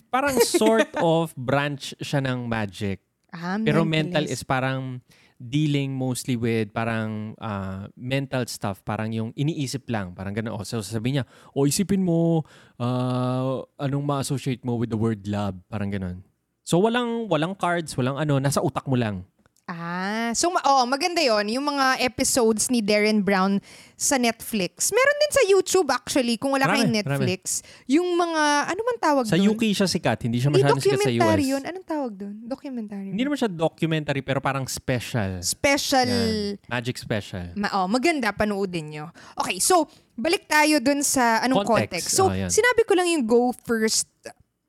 Parang 0.09 0.35
sort 0.41 0.91
of 1.03 1.35
branch 1.35 1.95
siya 1.99 2.19
ng 2.21 2.47
magic. 2.47 2.99
Ah, 3.31 3.59
Pero 3.59 3.83
mental 3.83 4.27
mentalist. 4.27 4.33
is 4.33 4.43
parang 4.43 5.03
dealing 5.37 5.93
mostly 5.93 6.35
with 6.35 6.73
parang 6.73 7.37
ah, 7.40 7.88
mental 7.97 8.45
stuff. 8.49 8.81
Parang 8.83 9.12
yung 9.12 9.31
iniisip 9.37 9.87
lang. 9.93 10.16
Parang 10.16 10.33
gano'n. 10.33 10.52
O, 10.57 10.64
so 10.64 10.81
sasabihin 10.81 11.23
niya, 11.23 11.26
o 11.52 11.69
isipin 11.69 12.02
mo 12.02 12.45
ah, 12.81 13.62
anong 13.81 14.05
ma-associate 14.05 14.64
mo 14.64 14.81
with 14.81 14.88
the 14.88 14.99
word 14.99 15.25
love. 15.28 15.57
Parang 15.69 15.93
gano'n. 15.93 16.25
So 16.66 16.83
walang 16.83 17.31
walang 17.31 17.55
cards, 17.55 17.95
walang 17.95 18.19
ano, 18.19 18.43
nasa 18.43 18.59
utak 18.59 18.88
mo 18.90 18.99
lang. 18.99 19.23
Ah, 19.67 20.31
so 20.31 20.47
ma- 20.47 20.63
oh, 20.63 20.87
maganda 20.87 21.19
yon 21.19 21.51
yung 21.51 21.67
mga 21.67 21.99
episodes 21.99 22.71
ni 22.71 22.79
Darren 22.79 23.19
Brown 23.19 23.59
sa 23.99 24.15
Netflix. 24.15 24.95
Meron 24.95 25.17
din 25.19 25.33
sa 25.35 25.43
YouTube 25.43 25.91
actually, 25.91 26.39
kung 26.39 26.55
wala 26.55 26.71
Marami, 26.71 26.87
kayong 26.87 26.95
Netflix. 26.95 27.67
Yung 27.85 28.15
mga, 28.15 28.43
ano 28.71 28.81
man 28.81 28.97
tawag 28.97 29.25
Sa 29.27 29.35
doon? 29.35 29.51
UK 29.51 29.75
siya 29.75 29.91
sikat, 29.91 30.23
hindi 30.23 30.39
siya 30.39 30.55
masyadong 30.55 30.79
sikat 30.79 30.87
sa 30.95 31.11
documentary 31.11 31.43
US. 31.43 31.51
yun. 31.51 31.63
Anong 31.67 31.83
tawag 31.85 32.13
doon? 32.15 32.35
Documentary. 32.47 33.11
Hindi 33.11 33.23
naman 33.27 33.37
siya 33.37 33.51
documentary 33.51 34.23
pero 34.23 34.39
parang 34.39 34.71
special. 34.71 35.43
Special. 35.43 36.07
Yan. 36.07 36.63
Magic 36.71 36.95
special. 36.95 37.51
Ma- 37.59 37.75
oh, 37.75 37.91
maganda, 37.91 38.31
panoodin 38.31 38.87
nyo. 38.89 39.11
Okay, 39.35 39.59
so, 39.59 39.91
balik 40.15 40.47
tayo 40.47 40.79
dun 40.79 41.03
sa 41.03 41.43
anong 41.43 41.67
Context. 41.67 42.07
context. 42.07 42.09
So, 42.15 42.31
Oh, 42.31 42.39
yan. 42.39 42.55
sinabi 42.55 42.87
ko 42.87 42.95
lang 42.95 43.11
yung 43.11 43.27
go 43.27 43.51
first 43.51 44.07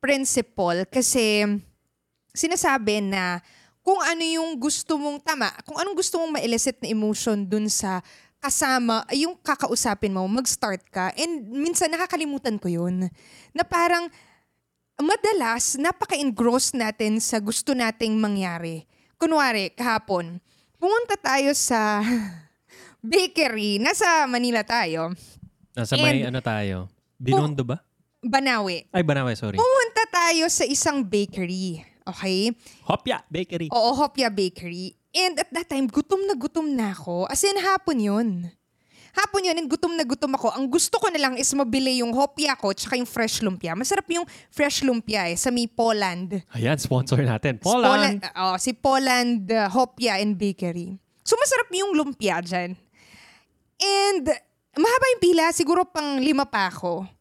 principle 0.01 0.89
kasi 0.89 1.45
sinasabi 2.33 3.01
na 3.03 3.45
kung 3.87 4.03
ano 4.03 4.19
yung 4.19 4.59
gusto 4.59 4.99
mong 4.99 5.23
tama, 5.23 5.47
kung 5.63 5.79
anong 5.79 5.95
gusto 5.95 6.19
mong 6.19 6.35
ma-elicit 6.35 6.75
na 6.83 6.91
emotion 6.91 7.39
dun 7.47 7.71
sa 7.71 8.03
kasama, 8.43 9.07
yung 9.15 9.39
kakausapin 9.39 10.11
mo, 10.11 10.27
mag-start 10.27 10.83
ka. 10.91 11.15
And 11.15 11.47
minsan 11.47 11.87
nakakalimutan 11.95 12.59
ko 12.59 12.67
yun. 12.67 13.07
Na 13.55 13.63
parang 13.63 14.11
madalas 14.99 15.79
napaka-engross 15.79 16.75
natin 16.75 17.23
sa 17.23 17.39
gusto 17.39 17.71
nating 17.71 18.19
mangyari. 18.19 18.83
Kunwari, 19.15 19.71
kahapon, 19.71 20.43
pumunta 20.75 21.15
tayo 21.15 21.55
sa 21.55 22.03
bakery. 22.99 23.79
Nasa 23.79 24.27
Manila 24.27 24.67
tayo. 24.67 25.15
Nasa 25.71 25.95
may 25.95 26.27
And- 26.27 26.35
ano 26.35 26.43
tayo? 26.43 26.91
Binondo 27.15 27.63
ba? 27.63 27.79
Banawe. 28.19 28.83
Ay, 28.91 29.03
Banawe, 29.07 29.31
sorry. 29.39 29.55
Pumunta 29.55 30.03
tayo 30.11 30.43
sa 30.51 30.67
isang 30.67 31.07
bakery. 31.07 31.95
Okay? 32.15 32.55
Hopya 32.87 33.23
Bakery. 33.27 33.67
Oo, 33.71 33.91
Hopia 33.97 34.31
Bakery. 34.31 34.95
And 35.11 35.39
at 35.39 35.49
that 35.49 35.67
time, 35.67 35.89
gutom 35.89 36.23
na 36.27 36.35
gutom 36.37 36.67
na 36.71 36.93
ako. 36.93 37.25
As 37.27 37.41
in, 37.43 37.57
hapon 37.59 37.97
yun. 37.99 38.29
Hapon 39.17 39.49
yun, 39.49 39.57
and 39.57 39.65
gutom 39.65 39.97
na 39.97 40.05
gutom 40.05 40.37
ako. 40.37 40.53
Ang 40.53 40.69
gusto 40.69 41.01
ko 41.01 41.09
na 41.09 41.17
lang 41.17 41.33
is 41.41 41.49
mabili 41.57 42.05
yung 42.05 42.13
hopia 42.13 42.53
ko 42.53 42.69
tsaka 42.69 43.01
yung 43.01 43.09
fresh 43.09 43.41
lumpia. 43.41 43.73
Masarap 43.73 44.05
yung 44.13 44.29
fresh 44.53 44.85
lumpia 44.85 45.25
eh, 45.25 45.33
sa 45.33 45.49
may 45.49 45.65
Poland. 45.65 46.37
Ayan, 46.53 46.77
sponsor 46.77 47.25
natin. 47.25 47.57
Si 47.57 47.65
Poland. 47.65 48.21
oh, 48.37 48.55
si 48.61 48.71
Poland 48.77 49.49
uh, 49.49 49.65
Hopia 49.73 50.21
and 50.21 50.37
Bakery. 50.37 51.01
So 51.25 51.33
masarap 51.33 51.65
yung 51.73 51.97
lumpia 51.97 52.45
dyan. 52.45 52.77
And 53.81 54.25
mahaba 54.77 55.05
yung 55.17 55.23
pila, 55.25 55.49
siguro 55.49 55.81
pang 55.89 56.21
lima 56.21 56.45
pa 56.45 56.69
ako. 56.69 57.16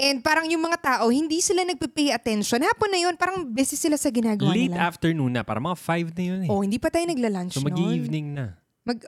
And 0.00 0.24
parang 0.24 0.48
yung 0.48 0.64
mga 0.64 0.80
tao, 0.80 1.12
hindi 1.12 1.44
sila 1.44 1.60
nagpe-pay 1.60 2.16
attention. 2.16 2.64
Hapon 2.64 2.88
na 2.88 3.04
yun, 3.04 3.14
parang 3.20 3.44
busy 3.44 3.76
sila 3.76 4.00
sa 4.00 4.08
ginagawa 4.08 4.56
Late 4.56 4.72
nila. 4.72 4.88
afternoon 4.88 5.32
na. 5.36 5.44
Para 5.44 5.60
mga 5.60 5.76
5 5.76 6.16
na 6.16 6.22
yun 6.24 6.40
eh. 6.46 6.48
Oh, 6.48 6.64
hindi 6.64 6.80
pa 6.80 6.88
tayo 6.88 7.04
nagla-lunch 7.04 7.60
so, 7.60 7.60
mag-evening 7.60 8.32
na. 8.32 8.56
Mag, 8.88 9.04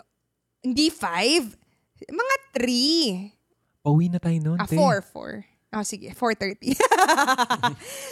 hindi 0.60 0.92
five. 0.92 1.48
Mga 2.04 2.34
three. 2.52 3.32
Pauwi 3.80 4.12
na 4.12 4.20
tayo 4.20 4.36
noon. 4.36 4.58
Ah, 4.60 4.68
te. 4.68 4.76
four, 4.76 5.00
four. 5.00 5.48
Oh, 5.72 5.80
sige, 5.88 6.12
4.30. 6.12 6.76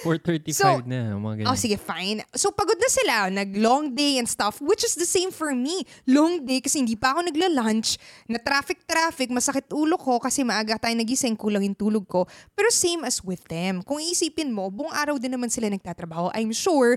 4.35 0.01 0.49
So, 0.57 0.81
na. 0.89 1.13
Mga 1.21 1.45
ganyan. 1.45 1.49
Oh, 1.53 1.59
sige, 1.61 1.77
fine. 1.77 2.25
So, 2.33 2.49
pagod 2.57 2.81
na 2.81 2.89
sila. 2.89 3.29
Nag-long 3.29 3.93
day 3.93 4.17
and 4.17 4.25
stuff, 4.25 4.65
which 4.65 4.81
is 4.81 4.97
the 4.97 5.05
same 5.05 5.29
for 5.29 5.53
me. 5.53 5.85
Long 6.09 6.41
day 6.41 6.65
kasi 6.65 6.81
hindi 6.81 6.97
pa 6.97 7.13
ako 7.13 7.29
nagla-lunch. 7.29 8.01
Na 8.33 8.41
traffic-traffic, 8.41 9.29
masakit 9.29 9.69
ulo 9.77 10.01
ko 10.01 10.17
kasi 10.17 10.41
maaga 10.41 10.81
tayo 10.81 10.97
nagising, 10.97 11.37
kulang 11.37 11.61
yung 11.61 11.77
tulog 11.77 12.09
ko. 12.09 12.25
Pero 12.57 12.73
same 12.73 13.05
as 13.05 13.21
with 13.21 13.45
them. 13.53 13.85
Kung 13.85 14.01
iisipin 14.01 14.49
mo, 14.57 14.73
buong 14.73 14.97
araw 14.97 15.21
din 15.21 15.37
naman 15.37 15.53
sila 15.53 15.69
nagtatrabaho. 15.69 16.33
I'm 16.33 16.57
sure, 16.57 16.97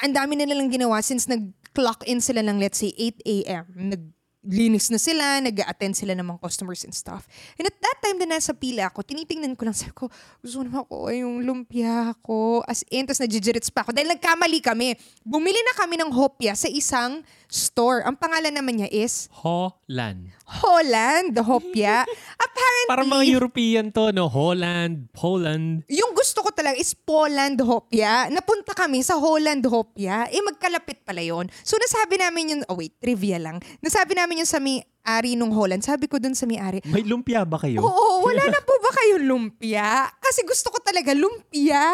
ang 0.00 0.16
dami 0.16 0.40
na 0.40 0.48
nilang 0.48 0.72
ginawa 0.72 1.04
since 1.04 1.28
nag-clock 1.28 2.08
in 2.08 2.24
sila 2.24 2.40
ng 2.40 2.56
let's 2.56 2.80
say 2.80 2.88
8 2.96 3.20
a.m. 3.28 3.64
Nag 3.76 4.13
linis 4.44 4.92
na 4.92 5.00
sila, 5.00 5.40
nag 5.40 5.56
attend 5.64 5.96
sila 5.96 6.12
ng 6.12 6.24
mga 6.24 6.40
customers 6.40 6.84
and 6.84 6.92
stuff. 6.92 7.24
And 7.56 7.66
at 7.66 7.76
that 7.80 7.98
time 8.04 8.20
na 8.20 8.36
nasa 8.36 8.52
pila 8.52 8.92
ako, 8.92 9.02
tinitingnan 9.02 9.56
ko 9.56 9.66
lang, 9.66 9.76
sabi 9.76 9.92
ko, 9.96 10.06
gusto 10.40 10.60
ko 10.60 10.62
naman 10.62 10.80
ako 10.84 10.96
yung 11.10 11.34
lumpia 11.42 12.12
ko. 12.20 12.60
As 12.64 12.84
in, 12.92 13.08
tapos 13.08 13.24
nagjijerits 13.24 13.72
pa 13.72 13.82
ako. 13.82 13.96
Dahil 13.96 14.12
nagkamali 14.12 14.60
kami. 14.60 14.94
Bumili 15.24 15.58
na 15.64 15.74
kami 15.74 15.96
ng 15.98 16.12
hopia 16.12 16.52
sa 16.52 16.68
isang 16.68 17.24
store. 17.48 18.02
Ang 18.04 18.18
pangalan 18.18 18.50
naman 18.50 18.82
niya 18.82 18.90
is 18.90 19.30
Holland. 19.30 20.34
Holland 20.44 21.38
Hopia. 21.40 22.04
Apparently, 22.44 22.90
Parang 22.90 23.08
mga 23.08 23.24
European 23.30 23.84
to, 23.88 24.12
no? 24.12 24.28
Holland, 24.28 25.08
Poland. 25.16 25.86
yung 25.88 26.12
gusto 26.12 26.44
ko 26.44 26.52
talaga 26.52 26.76
is 26.76 26.92
Poland 26.92 27.56
Hopia. 27.64 28.28
Napunta 28.28 28.76
kami 28.76 29.00
sa 29.00 29.16
Holland 29.16 29.64
Hopia. 29.64 30.28
Eh, 30.28 30.42
magkalapit 30.44 31.00
pala 31.06 31.24
yon. 31.24 31.48
So, 31.64 31.80
nasabi 31.80 32.20
namin 32.20 32.58
yun, 32.58 32.60
oh 32.68 32.76
wait, 32.76 32.92
trivia 33.00 33.40
lang. 33.40 33.56
Nasabi 33.80 34.18
namin 34.18 34.33
yun 34.36 34.46
sa 34.46 34.58
may-ari 34.58 35.34
nung 35.34 35.50
Holland. 35.50 35.80
Sabi 35.80 36.04
ko 36.04 36.16
dun 36.16 36.32
sa 36.32 36.44
may-ari, 36.44 36.82
May 36.84 37.02
lumpia 37.02 37.42
ba 37.42 37.56
kayo? 37.56 37.78
Oo, 37.78 38.22
wala 38.22 38.44
na 38.44 38.60
po 38.60 38.74
ba 38.76 38.90
kayong 38.92 39.24
lumpia? 39.24 40.08
Kasi 40.16 40.42
gusto 40.42 40.68
ko 40.68 40.78
talaga 40.78 41.12
lumpia. 41.12 41.84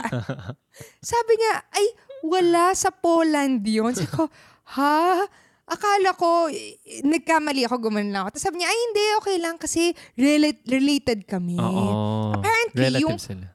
Sabi 1.04 1.32
niya, 1.34 1.54
ay, 1.70 1.86
wala 2.22 2.72
sa 2.72 2.90
Poland 2.90 3.62
yun. 3.62 3.92
Sabi 3.92 4.08
ko, 4.08 4.26
ha? 4.72 5.22
Akala 5.64 6.12
ko, 6.12 6.46
eh, 6.46 6.76
nagkamali 7.00 7.64
ako, 7.64 7.80
gumanon 7.80 8.12
lang 8.12 8.22
ako. 8.22 8.36
Tapos 8.36 8.44
sabi 8.44 8.60
niya, 8.60 8.68
ay 8.68 8.78
hindi, 8.82 9.04
okay 9.16 9.36
lang 9.38 9.56
kasi 9.56 9.82
rela- 10.12 10.60
related 10.62 11.24
kami. 11.24 11.56
Oo. 11.56 12.36
Apparently, 12.36 12.80
Relative 12.84 13.00
yung- 13.00 13.16
sila. 13.16 13.46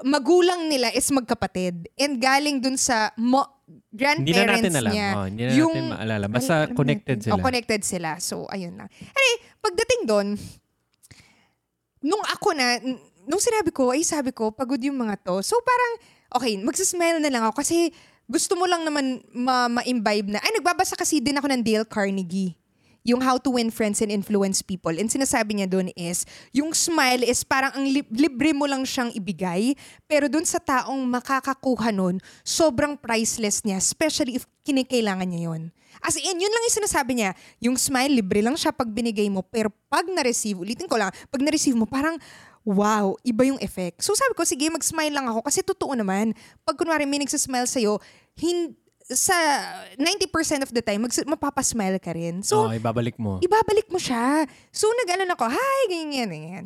Magulang 0.00 0.70
nila 0.70 0.94
is 0.94 1.10
magkapatid. 1.10 1.90
And 1.98 2.22
galing 2.22 2.62
dun 2.62 2.78
sa 2.78 3.10
mo- 3.18 3.57
Hindi 3.68 4.32
na 4.32 4.44
grandparents 4.48 4.64
natin 4.64 4.74
alam. 4.74 4.92
niya. 4.92 5.08
Oh, 5.12 5.26
hindi 5.28 5.42
na 5.44 5.50
natin 5.52 5.84
maalala. 5.92 6.26
Basta 6.26 6.54
Ay, 6.54 6.64
alam 6.64 6.76
connected 6.76 7.16
natin. 7.16 7.24
sila. 7.24 7.34
Oh, 7.34 7.44
connected 7.44 7.80
sila. 7.84 8.10
So, 8.18 8.34
ayun 8.48 8.74
lang. 8.74 8.88
Anyway, 8.90 9.36
pagdating 9.60 10.02
doon, 10.08 10.26
nung 12.00 12.24
ako 12.24 12.48
na, 12.56 12.80
nung 13.28 13.42
sinabi 13.42 13.70
ko, 13.70 13.92
ay 13.92 14.02
sabi 14.02 14.32
ko, 14.32 14.50
pagod 14.50 14.80
yung 14.80 14.96
mga 14.96 15.20
to. 15.20 15.44
So, 15.44 15.60
parang, 15.60 15.92
okay, 16.34 16.56
magsasmile 16.56 17.20
na 17.20 17.30
lang 17.30 17.44
ako 17.44 17.60
kasi 17.60 17.92
gusto 18.28 18.56
mo 18.56 18.68
lang 18.68 18.84
naman 18.84 19.24
ma- 19.32 19.72
ma-imbibe 19.72 20.32
na. 20.32 20.40
Ay, 20.40 20.56
nagbabasa 20.56 20.96
kasi 20.96 21.20
din 21.20 21.36
ako 21.36 21.48
ng 21.48 21.62
Dale 21.64 21.88
Carnegie 21.88 22.56
yung 23.08 23.24
How 23.24 23.40
to 23.40 23.56
Win 23.56 23.72
Friends 23.72 24.04
and 24.04 24.12
Influence 24.12 24.60
People. 24.60 24.92
And 24.92 25.08
sinasabi 25.08 25.56
niya 25.56 25.68
doon 25.72 25.88
is, 25.96 26.28
yung 26.52 26.76
smile 26.76 27.24
is 27.24 27.40
parang 27.40 27.72
ang 27.72 27.88
lib- 27.88 28.12
libre 28.12 28.52
mo 28.52 28.68
lang 28.68 28.84
siyang 28.84 29.08
ibigay, 29.16 29.72
pero 30.04 30.28
doon 30.28 30.44
sa 30.44 30.60
taong 30.60 31.00
makakakuha 31.08 31.88
nun, 31.88 32.20
sobrang 32.44 33.00
priceless 33.00 33.64
niya, 33.64 33.80
especially 33.80 34.36
if 34.36 34.44
kinikailangan 34.68 35.24
niya 35.24 35.48
yon. 35.48 35.72
As 36.04 36.20
in, 36.20 36.36
yun 36.36 36.52
lang 36.52 36.62
yung 36.68 36.78
sinasabi 36.84 37.12
niya. 37.16 37.32
Yung 37.64 37.76
smile, 37.80 38.12
libre 38.12 38.44
lang 38.44 38.54
siya 38.54 38.70
pag 38.70 38.86
binigay 38.92 39.26
mo, 39.32 39.40
pero 39.40 39.72
pag 39.88 40.04
na-receive, 40.04 40.60
ulitin 40.60 40.86
ko 40.86 41.00
lang, 41.00 41.10
pag 41.32 41.40
na-receive 41.40 41.74
mo, 41.74 41.88
parang, 41.88 42.20
wow, 42.62 43.16
iba 43.24 43.48
yung 43.48 43.58
effect. 43.64 44.04
So 44.04 44.12
sabi 44.12 44.36
ko, 44.36 44.44
sige, 44.44 44.68
mag-smile 44.68 45.16
lang 45.16 45.26
ako 45.26 45.40
kasi 45.48 45.64
totoo 45.64 45.96
naman. 45.96 46.36
Pag 46.68 46.76
kunwari 46.76 47.08
may 47.08 47.24
nagsasmile 47.24 47.64
sa'yo, 47.64 47.98
hin- 48.36 48.76
sa 49.08 49.36
90% 49.96 50.68
of 50.68 50.70
the 50.72 50.84
time, 50.84 51.08
mags- 51.08 51.24
mapapasmile 51.24 51.96
ka 51.96 52.12
rin. 52.12 52.44
So, 52.44 52.68
oh, 52.68 52.72
ibabalik 52.76 53.16
mo. 53.16 53.40
ibabalik 53.40 53.88
mo 53.88 53.96
siya. 53.96 54.44
So, 54.68 54.92
nag-ano 55.04 55.24
na 55.24 55.32
ako, 55.32 55.48
hi, 55.48 55.80
ganyan, 55.88 56.28
ganyan. 56.28 56.64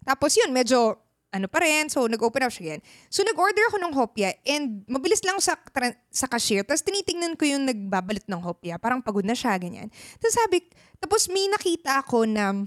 Tapos 0.00 0.32
yun, 0.32 0.48
medyo, 0.48 0.96
ano 1.34 1.50
pa 1.50 1.60
rin, 1.60 1.92
so 1.92 2.06
nag-open 2.08 2.46
up 2.46 2.52
siya 2.54 2.78
again. 2.78 2.82
So, 3.12 3.20
nag-order 3.20 3.68
ako 3.68 3.76
ng 3.84 3.92
hopya 3.92 4.32
and 4.48 4.86
mabilis 4.88 5.20
lang 5.26 5.36
sa, 5.44 5.60
tra- 5.60 5.98
sa 6.08 6.24
cashier. 6.24 6.64
Tapos 6.64 6.80
tinitingnan 6.80 7.36
ko 7.36 7.44
yung 7.44 7.68
nagbabalit 7.68 8.24
ng 8.30 8.40
hopya. 8.40 8.80
Parang 8.80 9.04
pagod 9.04 9.26
na 9.26 9.36
siya, 9.36 9.52
ganyan. 9.60 9.92
Tapos 10.22 10.34
sabi, 10.40 10.64
tapos 11.02 11.28
may 11.28 11.50
nakita 11.52 12.00
ako 12.00 12.24
na, 12.24 12.64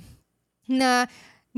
na 0.70 1.08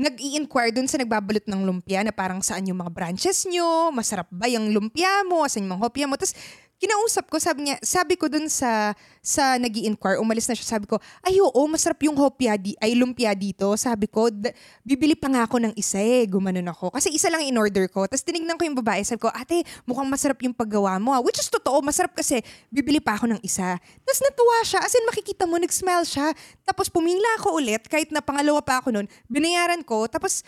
nag-i-inquire 0.00 0.72
dun 0.72 0.88
sa 0.88 0.96
nagbabalot 0.96 1.44
ng 1.44 1.60
lumpia 1.60 2.00
na 2.00 2.14
parang 2.14 2.40
saan 2.40 2.64
yung 2.64 2.80
mga 2.80 2.88
branches 2.88 3.44
nyo, 3.44 3.92
masarap 3.92 4.30
ba 4.32 4.48
yung 4.48 4.72
lumpia 4.72 5.26
mo, 5.28 5.44
saan 5.44 5.68
yung 5.68 5.76
mga 5.76 5.84
hopya 5.84 6.06
mo. 6.08 6.16
Tapos 6.16 6.32
kinausap 6.80 7.28
ko, 7.28 7.36
sabi 7.36 7.68
niya, 7.68 7.76
sabi 7.84 8.16
ko 8.16 8.26
dun 8.32 8.48
sa, 8.48 8.96
sa 9.20 9.60
nag 9.60 9.68
inquire 9.76 10.16
umalis 10.16 10.48
na 10.48 10.56
siya, 10.56 10.80
sabi 10.80 10.88
ko, 10.88 10.96
ay 11.20 11.36
oo, 11.36 11.60
masarap 11.68 12.00
yung 12.08 12.16
hopia, 12.16 12.56
di, 12.56 12.72
ay 12.80 12.96
lumpia 12.96 13.36
dito. 13.36 13.68
Sabi 13.76 14.08
ko, 14.08 14.32
d- 14.32 14.48
bibili 14.80 15.12
pa 15.12 15.28
nga 15.28 15.44
ako 15.44 15.60
ng 15.60 15.74
isa 15.76 16.00
eh, 16.00 16.24
gumanon 16.24 16.64
ako. 16.72 16.88
Kasi 16.88 17.12
isa 17.12 17.28
lang 17.28 17.44
in-order 17.44 17.84
ko. 17.92 18.08
Tapos 18.08 18.24
tinignan 18.24 18.56
ko 18.56 18.64
yung 18.64 18.80
babae, 18.80 19.04
sabi 19.04 19.20
ko, 19.20 19.28
ate, 19.28 19.60
mukhang 19.84 20.08
masarap 20.08 20.40
yung 20.40 20.56
paggawa 20.56 20.96
mo. 20.96 21.12
ah." 21.12 21.20
Which 21.20 21.36
is 21.36 21.52
totoo, 21.52 21.84
masarap 21.84 22.16
kasi 22.16 22.40
bibili 22.72 22.96
pa 22.96 23.20
ako 23.20 23.28
ng 23.36 23.40
isa. 23.44 23.76
Tapos 23.76 24.20
natuwa 24.24 24.56
siya, 24.64 24.80
as 24.80 24.96
in 24.96 25.04
makikita 25.04 25.44
mo, 25.44 25.60
nag-smile 25.60 26.08
siya. 26.08 26.32
Tapos 26.64 26.88
pumingla 26.88 27.44
ako 27.44 27.60
ulit, 27.60 27.84
kahit 27.92 28.08
na 28.08 28.24
pangalawa 28.24 28.64
pa 28.64 28.80
ako 28.80 28.88
nun, 28.96 29.06
binayaran 29.28 29.84
ko, 29.84 30.08
tapos 30.08 30.40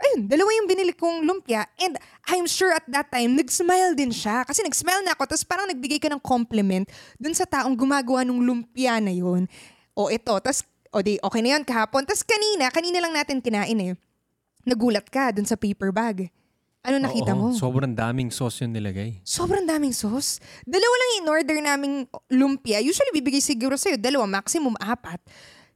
ayun, 0.00 0.26
dalawa 0.26 0.50
yung 0.56 0.68
binili 0.68 0.96
kong 0.96 1.28
lumpia 1.28 1.68
and 1.78 2.00
I'm 2.26 2.48
sure 2.48 2.72
at 2.72 2.84
that 2.88 3.12
time, 3.12 3.36
nag-smile 3.36 3.92
din 3.92 4.10
siya. 4.10 4.42
Kasi 4.48 4.64
nag-smile 4.64 5.04
na 5.04 5.12
ako, 5.12 5.30
tapos 5.30 5.44
parang 5.44 5.68
nagbigay 5.68 6.00
ka 6.00 6.08
ng 6.08 6.22
compliment 6.22 6.88
dun 7.20 7.36
sa 7.36 7.44
taong 7.44 7.76
gumagawa 7.76 8.24
ng 8.24 8.38
lumpia 8.40 8.98
na 8.98 9.12
yun. 9.12 9.44
O 9.92 10.08
ito, 10.08 10.32
tapos, 10.40 10.64
o 10.90 11.02
di, 11.04 11.20
okay 11.20 11.40
na 11.44 11.58
yun 11.58 11.64
kahapon. 11.66 12.06
Tapos 12.08 12.24
kanina, 12.24 12.72
kanina 12.72 12.98
lang 13.02 13.12
natin 13.12 13.42
kinain 13.44 13.78
eh. 13.78 13.92
Nagulat 14.64 15.06
ka 15.08 15.32
dun 15.34 15.44
sa 15.44 15.56
paper 15.56 15.92
bag. 15.92 16.30
Ano 16.80 16.96
nakita 16.96 17.36
Oo, 17.36 17.38
mo? 17.38 17.46
Sobrang 17.52 17.92
daming 17.92 18.32
sauce 18.32 18.64
yung 18.64 18.72
nilagay. 18.72 19.20
Sobrang 19.20 19.68
daming 19.68 19.92
sauce. 19.92 20.40
Dalawa 20.64 20.94
lang 20.96 21.10
in-order 21.20 21.56
naming 21.60 22.08
lumpia. 22.32 22.80
Usually 22.80 23.12
bibigay 23.12 23.44
siguro 23.44 23.76
sa'yo 23.76 24.00
dalawa, 24.00 24.24
maximum 24.24 24.72
apat. 24.80 25.20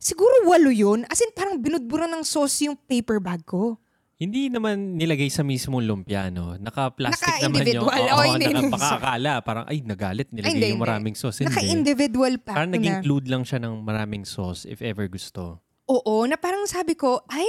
Siguro 0.01 0.49
walo 0.49 0.73
yun. 0.73 1.05
As 1.13 1.21
in 1.21 1.29
parang 1.37 1.61
binudburan 1.61 2.09
ng 2.09 2.25
sauce 2.25 2.65
yung 2.65 2.77
paper 2.89 3.21
bag 3.21 3.45
ko. 3.45 3.77
Hindi 4.25 4.49
naman 4.49 4.97
nilagay 4.97 5.29
sa 5.29 5.45
mismong 5.45 5.85
lumpia, 5.85 6.33
no? 6.33 6.57
Naka-plastic 6.57 7.45
naman 7.45 7.61
yung... 7.69 7.85
Naka-individual. 7.85 8.01
Oo, 8.01 8.15
Oh, 8.15 8.25
hindi. 8.25 8.47
nakapakakala. 8.49 9.33
Parang, 9.41 9.65
ay, 9.69 9.79
nagalit. 9.81 10.29
Nilagay 10.31 10.49
hindi, 10.51 10.69
yung 10.73 10.81
maraming 10.81 11.13
sauce. 11.13 11.39
Hindi. 11.39 11.53
Naka-individual 11.53 12.41
pack 12.41 12.57
Parang 12.57 12.71
ko 12.71 12.73
na. 12.73 12.81
nag-include 12.81 13.27
lang 13.29 13.43
siya 13.45 13.61
ng 13.61 13.75
maraming 13.81 14.25
sauce 14.25 14.65
if 14.65 14.81
ever 14.81 15.05
gusto. 15.07 15.61
Oo, 15.85 16.25
na 16.25 16.35
parang 16.35 16.65
sabi 16.65 16.97
ko, 16.97 17.21
ay, 17.29 17.45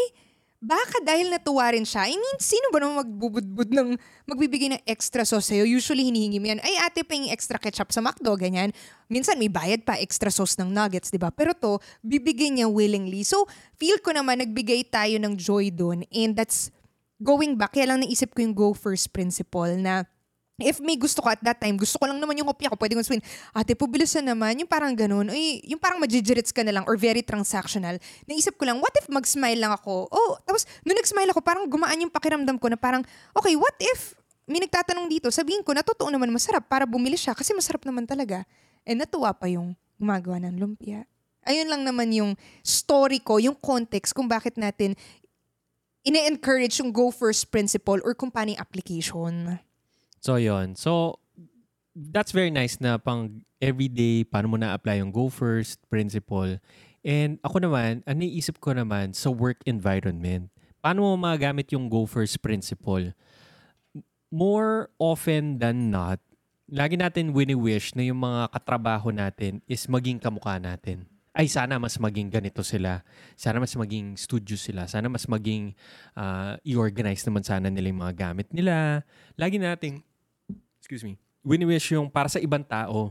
baka 0.62 0.98
dahil 1.06 1.30
natuwa 1.30 1.70
rin 1.70 1.86
siya. 1.86 2.10
I 2.10 2.16
mean, 2.18 2.38
sino 2.42 2.74
ba 2.74 2.82
naman 2.82 3.06
magbubudbud 3.06 3.70
ng, 3.70 3.90
magbibigay 4.26 4.70
ng 4.74 4.84
extra 4.90 5.22
sauce 5.22 5.54
sa'yo? 5.54 5.68
Usually, 5.68 6.08
hinihingi 6.08 6.42
mo 6.42 6.48
yan. 6.50 6.60
Ay, 6.64 6.80
ate, 6.82 7.06
pahing 7.06 7.30
extra 7.30 7.62
ketchup 7.62 7.94
sa 7.94 8.02
McDo, 8.02 8.34
ganyan. 8.34 8.74
Minsan, 9.12 9.38
may 9.38 9.52
bayad 9.52 9.86
pa, 9.86 10.00
extra 10.02 10.34
sauce 10.34 10.58
ng 10.58 10.72
nuggets, 10.72 11.14
di 11.14 11.22
ba? 11.22 11.30
Pero 11.30 11.54
to, 11.54 11.78
bibigay 12.02 12.50
niya 12.50 12.66
willingly. 12.66 13.22
So, 13.22 13.46
feel 13.78 14.02
ko 14.02 14.16
naman, 14.16 14.42
nagbigay 14.42 14.90
tayo 14.90 15.22
ng 15.22 15.38
joy 15.38 15.70
doon. 15.70 16.08
And 16.10 16.34
that's, 16.34 16.74
going 17.22 17.56
back, 17.56 17.78
kaya 17.78 17.94
lang 17.94 18.04
naisip 18.04 18.36
ko 18.36 18.44
yung 18.44 18.56
go 18.56 18.74
first 18.76 19.14
principle 19.14 19.72
na, 19.80 20.04
If 20.56 20.80
may 20.80 20.96
gusto 20.96 21.20
ko 21.20 21.28
at 21.28 21.44
that 21.44 21.60
time, 21.60 21.76
gusto 21.76 22.00
ko 22.00 22.08
lang 22.08 22.16
naman 22.16 22.40
yung 22.40 22.48
kopya 22.48 22.72
ko, 22.72 22.80
pwede 22.80 22.96
kong 22.96 23.04
sabihin, 23.04 23.26
ate, 23.52 23.76
pubilisan 23.76 24.24
naman, 24.24 24.56
yung 24.56 24.72
parang 24.72 24.96
ganun, 24.96 25.28
ay, 25.28 25.60
yung 25.68 25.76
parang 25.84 26.00
majijirits 26.00 26.56
ka 26.56 26.64
na 26.64 26.72
lang 26.72 26.88
or 26.88 26.96
very 26.96 27.20
transactional. 27.20 28.00
Naisip 28.24 28.56
ko 28.56 28.64
lang, 28.64 28.80
what 28.80 28.96
if 28.96 29.12
mag-smile 29.12 29.60
lang 29.60 29.76
ako? 29.76 30.08
Oh, 30.08 30.40
tapos, 30.48 30.64
nung 30.88 30.96
nag-smile 30.96 31.28
ako, 31.36 31.44
parang 31.44 31.68
gumaan 31.68 32.00
yung 32.00 32.08
pakiramdam 32.08 32.56
ko 32.56 32.72
na 32.72 32.80
parang, 32.80 33.04
okay, 33.36 33.52
what 33.60 33.76
if 33.84 34.16
may 34.48 34.64
nagtatanong 34.64 35.12
dito, 35.12 35.28
sabihin 35.28 35.60
ko 35.60 35.76
na 35.76 35.84
totoo 35.84 36.08
naman 36.08 36.32
masarap 36.32 36.64
para 36.70 36.88
bumili 36.88 37.18
siya 37.18 37.34
kasi 37.34 37.52
masarap 37.52 37.84
naman 37.84 38.08
talaga. 38.08 38.48
And 38.88 39.02
natuwa 39.02 39.34
pa 39.34 39.50
yung 39.50 39.74
gumagawa 39.98 40.40
ng 40.40 40.56
lumpia. 40.62 41.04
Ayun 41.44 41.68
lang 41.68 41.82
naman 41.84 42.14
yung 42.14 42.32
story 42.62 43.20
ko, 43.20 43.42
yung 43.42 43.58
context 43.58 44.14
kung 44.14 44.30
bakit 44.30 44.56
natin 44.56 44.94
ine-encourage 46.06 46.78
yung 46.78 46.94
go 46.94 47.10
first 47.10 47.50
principle 47.50 47.98
or 48.06 48.14
kung 48.14 48.30
paano 48.30 48.54
application. 48.62 49.58
So, 50.25 50.41
yon 50.41 50.73
So, 50.73 51.21
that's 51.93 52.34
very 52.34 52.50
nice 52.50 52.82
na 52.82 52.97
pang 52.97 53.45
everyday, 53.62 54.26
paano 54.26 54.50
mo 54.50 54.58
na-apply 54.58 54.97
yung 54.97 55.13
go 55.13 55.30
first 55.30 55.78
principle. 55.86 56.58
And 57.06 57.38
ako 57.45 57.62
naman, 57.62 58.02
ang 58.10 58.17
naisip 58.17 58.58
ko 58.58 58.73
naman 58.73 59.13
sa 59.13 59.30
work 59.30 59.62
environment, 59.69 60.50
paano 60.82 61.06
mo 61.06 61.13
magamit 61.13 61.69
yung 61.78 61.86
go 61.93 62.10
first 62.10 62.41
principle? 62.41 63.13
More 64.34 64.89
often 64.97 65.62
than 65.62 65.93
not, 65.93 66.17
lagi 66.73 66.97
natin 66.97 67.30
wini-wish 67.30 67.93
na 67.93 68.10
yung 68.10 68.26
mga 68.26 68.50
katrabaho 68.50 69.13
natin 69.13 69.62
is 69.69 69.86
maging 69.86 70.17
kamukha 70.17 70.58
natin. 70.58 71.06
Ay, 71.38 71.45
sana 71.54 71.78
mas 71.78 72.02
maging 72.02 72.34
ganito 72.34 72.65
sila. 72.65 73.06
Sana 73.38 73.62
mas 73.62 73.78
maging 73.78 74.17
studio 74.17 74.58
sila. 74.58 74.89
Sana 74.89 75.06
mas 75.06 75.30
maging 75.30 75.78
ah, 76.17 76.58
i-organize 76.65 77.21
naman 77.30 77.45
sana 77.45 77.69
nila 77.69 77.93
yung 77.93 78.02
mga 78.02 78.15
gamit 78.17 78.50
nila. 78.50 79.06
Lagi 79.38 79.62
nating, 79.62 80.02
excuse 80.86 81.02
me, 81.02 81.17
wini-wish 81.41 81.98
yung 81.98 82.13
para 82.13 82.30
sa 82.30 82.38
ibang 82.38 82.62
tao. 82.62 83.10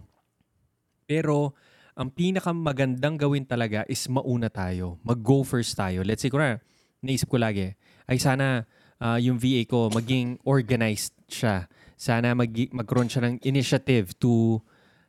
Pero, 1.11 1.59
ang 1.99 2.07
pinakamagandang 2.07 3.19
gawin 3.19 3.43
talaga 3.43 3.83
is 3.91 4.07
mauna 4.07 4.47
tayo. 4.47 5.03
Mag-go 5.03 5.43
first 5.43 5.75
tayo. 5.75 6.07
Let's 6.07 6.23
say, 6.23 6.31
kuna, 6.31 6.63
naisip 7.03 7.27
ko 7.27 7.35
lagi, 7.35 7.75
ay 8.07 8.23
sana 8.23 8.63
ah, 9.03 9.19
yung 9.19 9.43
VA 9.43 9.67
ko 9.67 9.91
maging 9.91 10.39
organized 10.47 11.19
siya. 11.27 11.67
Sana 11.99 12.31
mag 12.39 12.47
magkaroon 12.51 13.11
siya 13.11 13.27
ng 13.27 13.43
initiative 13.43 14.15
to 14.23 14.63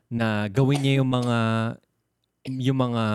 na 0.09 0.49
gawin 0.49 0.81
niya 0.81 1.05
yung 1.05 1.09
mga 1.13 1.37
yung 2.49 2.79
mga 2.81 3.05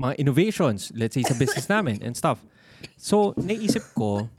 mga 0.00 0.12
innovations, 0.16 0.88
let's 0.96 1.12
say 1.12 1.24
sa 1.28 1.36
business 1.36 1.68
namin 1.68 2.00
and 2.00 2.16
stuff. 2.16 2.40
So, 2.96 3.36
naisip 3.36 3.92
ko, 3.92 4.32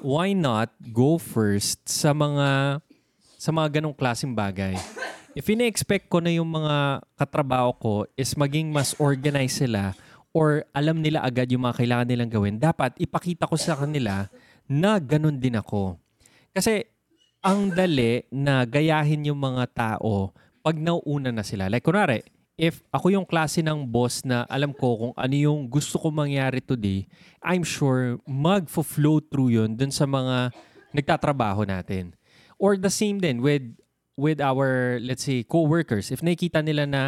why 0.00 0.32
not 0.32 0.72
go 0.92 1.16
first 1.16 1.84
sa 1.88 2.12
mga 2.12 2.80
sa 3.38 3.50
mga 3.52 3.80
ganong 3.80 3.96
klaseng 3.96 4.32
bagay? 4.32 4.76
If 5.34 5.50
ina-expect 5.50 6.06
ko 6.06 6.22
na 6.22 6.30
yung 6.30 6.46
mga 6.46 7.02
katrabaho 7.18 7.74
ko 7.76 7.94
is 8.14 8.38
maging 8.38 8.70
mas 8.70 8.94
organized 9.02 9.66
sila 9.66 9.92
or 10.30 10.62
alam 10.70 11.02
nila 11.02 11.22
agad 11.26 11.50
yung 11.50 11.66
mga 11.66 11.82
kailangan 11.82 12.06
nilang 12.06 12.30
gawin, 12.30 12.56
dapat 12.56 12.94
ipakita 13.02 13.50
ko 13.50 13.58
sa 13.58 13.74
kanila 13.74 14.30
na 14.70 14.96
ganun 15.02 15.36
din 15.36 15.58
ako. 15.58 15.98
Kasi 16.54 16.86
ang 17.44 17.68
dali 17.74 18.24
na 18.32 18.64
gayahin 18.64 19.28
yung 19.28 19.36
mga 19.42 19.64
tao 19.74 20.32
pag 20.64 20.80
nauuna 20.80 21.28
na 21.28 21.44
sila. 21.44 21.68
Like 21.68 21.84
kunwari, 21.84 22.24
if 22.54 22.82
ako 22.94 23.10
yung 23.10 23.26
klase 23.26 23.60
ng 23.62 23.86
boss 23.86 24.22
na 24.22 24.46
alam 24.46 24.70
ko 24.70 24.86
kung 24.94 25.12
ano 25.18 25.34
yung 25.34 25.66
gusto 25.66 25.98
ko 25.98 26.10
mangyari 26.10 26.62
today, 26.62 27.06
I'm 27.42 27.66
sure 27.66 28.18
mag-flow 28.26 29.20
through 29.26 29.50
yun 29.54 29.74
dun 29.74 29.90
sa 29.90 30.06
mga 30.06 30.54
nagtatrabaho 30.94 31.66
natin. 31.66 32.14
Or 32.58 32.78
the 32.78 32.90
same 32.90 33.18
din 33.18 33.42
with 33.42 33.66
with 34.14 34.38
our, 34.38 35.02
let's 35.02 35.26
say, 35.26 35.42
co-workers. 35.42 36.14
If 36.14 36.22
nakikita 36.22 36.62
nila 36.62 36.86
na 36.86 37.02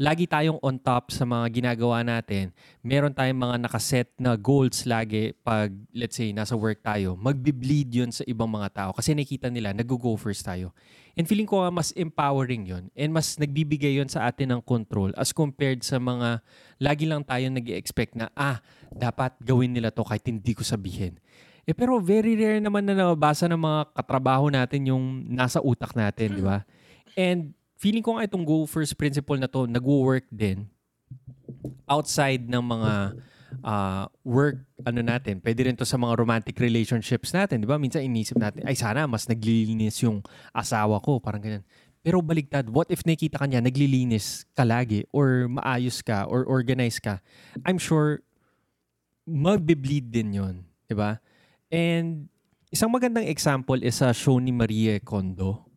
lagi 0.00 0.24
tayong 0.24 0.56
on 0.64 0.80
top 0.80 1.12
sa 1.12 1.28
mga 1.28 1.60
ginagawa 1.60 2.00
natin, 2.00 2.56
meron 2.80 3.12
tayong 3.12 3.36
mga 3.36 3.56
nakaset 3.68 4.08
na 4.16 4.32
goals 4.32 4.88
lagi 4.88 5.36
pag, 5.44 5.68
let's 5.92 6.16
say, 6.16 6.32
nasa 6.32 6.56
work 6.56 6.80
tayo, 6.80 7.20
magbi-bleed 7.20 7.92
yun 7.92 8.08
sa 8.08 8.24
ibang 8.24 8.48
mga 8.48 8.72
tao 8.72 8.90
kasi 8.96 9.12
nakikita 9.12 9.52
nila, 9.52 9.76
nag-go 9.76 10.16
first 10.16 10.40
tayo. 10.40 10.72
And 11.20 11.28
feeling 11.28 11.44
ko 11.44 11.68
mas 11.68 11.92
empowering 11.92 12.64
yun 12.64 12.88
and 12.96 13.12
mas 13.12 13.36
nagbibigay 13.36 14.00
yun 14.00 14.08
sa 14.08 14.24
atin 14.24 14.56
ng 14.56 14.62
control 14.64 15.12
as 15.20 15.36
compared 15.36 15.84
sa 15.84 16.00
mga 16.00 16.40
lagi 16.80 17.04
lang 17.04 17.20
tayo 17.20 17.52
nag 17.52 17.68
expect 17.68 18.16
na, 18.16 18.32
ah, 18.32 18.64
dapat 18.88 19.36
gawin 19.44 19.76
nila 19.76 19.92
to 19.92 20.00
kahit 20.00 20.24
hindi 20.24 20.56
ko 20.56 20.64
sabihin. 20.64 21.20
Eh 21.68 21.76
pero 21.76 22.00
very 22.00 22.40
rare 22.40 22.56
naman 22.56 22.88
na 22.88 22.96
nababasa 22.96 23.44
ng 23.52 23.60
mga 23.60 23.80
katrabaho 23.92 24.48
natin 24.48 24.96
yung 24.96 25.28
nasa 25.28 25.60
utak 25.60 25.92
natin, 25.92 26.40
di 26.40 26.42
ba? 26.42 26.64
And 27.20 27.52
feeling 27.80 28.04
ko 28.04 28.20
nga 28.20 28.28
itong 28.28 28.44
go 28.44 28.68
first 28.68 28.92
principle 29.00 29.40
na 29.40 29.48
to 29.48 29.64
nagwo-work 29.64 30.28
din 30.28 30.68
outside 31.88 32.44
ng 32.44 32.60
mga 32.60 32.92
uh, 33.64 34.04
work 34.20 34.60
ano 34.84 35.00
natin. 35.00 35.40
Pwede 35.40 35.64
rin 35.64 35.74
to 35.74 35.88
sa 35.88 35.96
mga 35.96 36.12
romantic 36.20 36.60
relationships 36.60 37.32
natin, 37.32 37.64
di 37.64 37.68
ba? 37.68 37.80
Minsan 37.80 38.04
inisip 38.04 38.36
natin, 38.36 38.68
ay 38.68 38.76
sana 38.76 39.08
mas 39.08 39.24
naglilinis 39.24 39.96
yung 40.04 40.20
asawa 40.52 41.00
ko, 41.00 41.16
parang 41.18 41.40
ganyan. 41.40 41.64
Pero 42.04 42.20
baligtad, 42.20 42.68
what 42.68 42.88
if 42.92 43.00
nakita 43.04 43.40
ka 43.40 43.48
niya, 43.48 43.64
naglilinis 43.64 44.44
ka 44.52 44.64
lagi 44.64 45.08
or 45.12 45.48
maayos 45.48 46.04
ka 46.04 46.28
or 46.28 46.44
organize 46.44 47.00
ka? 47.00 47.20
I'm 47.64 47.80
sure 47.80 48.20
magbe-bleed 49.24 50.12
din 50.12 50.36
yon, 50.36 50.54
di 50.84 50.96
ba? 50.96 51.20
And 51.72 52.28
isang 52.68 52.92
magandang 52.92 53.28
example 53.28 53.80
is 53.80 54.00
sa 54.00 54.12
show 54.16 54.36
ni 54.40 54.52
Marie 54.52 55.00
Kondo, 55.00 55.69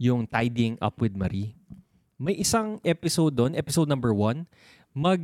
yung 0.00 0.24
Tidying 0.24 0.80
Up 0.80 0.96
with 0.96 1.12
Marie. 1.12 1.52
May 2.16 2.40
isang 2.40 2.80
episode 2.80 3.36
doon, 3.36 3.52
episode 3.52 3.84
number 3.84 4.16
one, 4.16 4.48
mag 4.96 5.20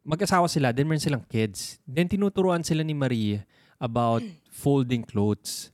mag-asawa 0.00 0.48
sila, 0.48 0.72
then 0.72 0.88
meron 0.88 1.04
silang 1.04 1.24
kids. 1.28 1.76
Then 1.84 2.08
tinuturuan 2.08 2.64
sila 2.64 2.80
ni 2.80 2.96
Marie 2.96 3.44
about 3.76 4.24
folding 4.48 5.04
clothes. 5.04 5.68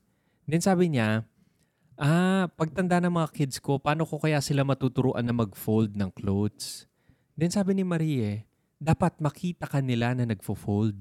Then 0.48 0.58
sabi 0.58 0.90
niya, 0.90 1.22
ah, 2.00 2.50
pagtanda 2.58 2.98
ng 2.98 3.14
mga 3.14 3.30
kids 3.30 3.56
ko, 3.62 3.78
paano 3.78 4.02
ko 4.02 4.18
kaya 4.18 4.42
sila 4.42 4.66
matuturuan 4.66 5.22
na 5.22 5.36
mag-fold 5.36 5.94
ng 5.94 6.10
clothes? 6.10 6.90
Then 7.38 7.54
sabi 7.54 7.78
ni 7.78 7.84
Marie, 7.86 8.42
dapat 8.82 9.20
makita 9.22 9.70
ka 9.70 9.78
nila 9.78 10.16
na 10.16 10.26
nagfo-fold 10.26 10.98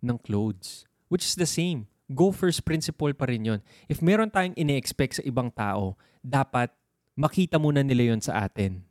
ng 0.00 0.16
clothes. 0.24 0.88
Which 1.12 1.26
is 1.26 1.36
the 1.36 1.50
same. 1.50 1.90
Go 2.08 2.32
first 2.32 2.64
principle 2.64 3.12
pa 3.12 3.28
rin 3.28 3.44
yun. 3.44 3.60
If 3.84 4.00
meron 4.00 4.32
tayong 4.32 4.56
ine-expect 4.56 5.20
sa 5.20 5.22
ibang 5.26 5.52
tao, 5.52 5.98
dapat 6.24 6.72
makita 7.18 7.58
muna 7.58 7.82
nila 7.82 8.14
yon 8.14 8.22
sa 8.22 8.46
atin. 8.46 8.86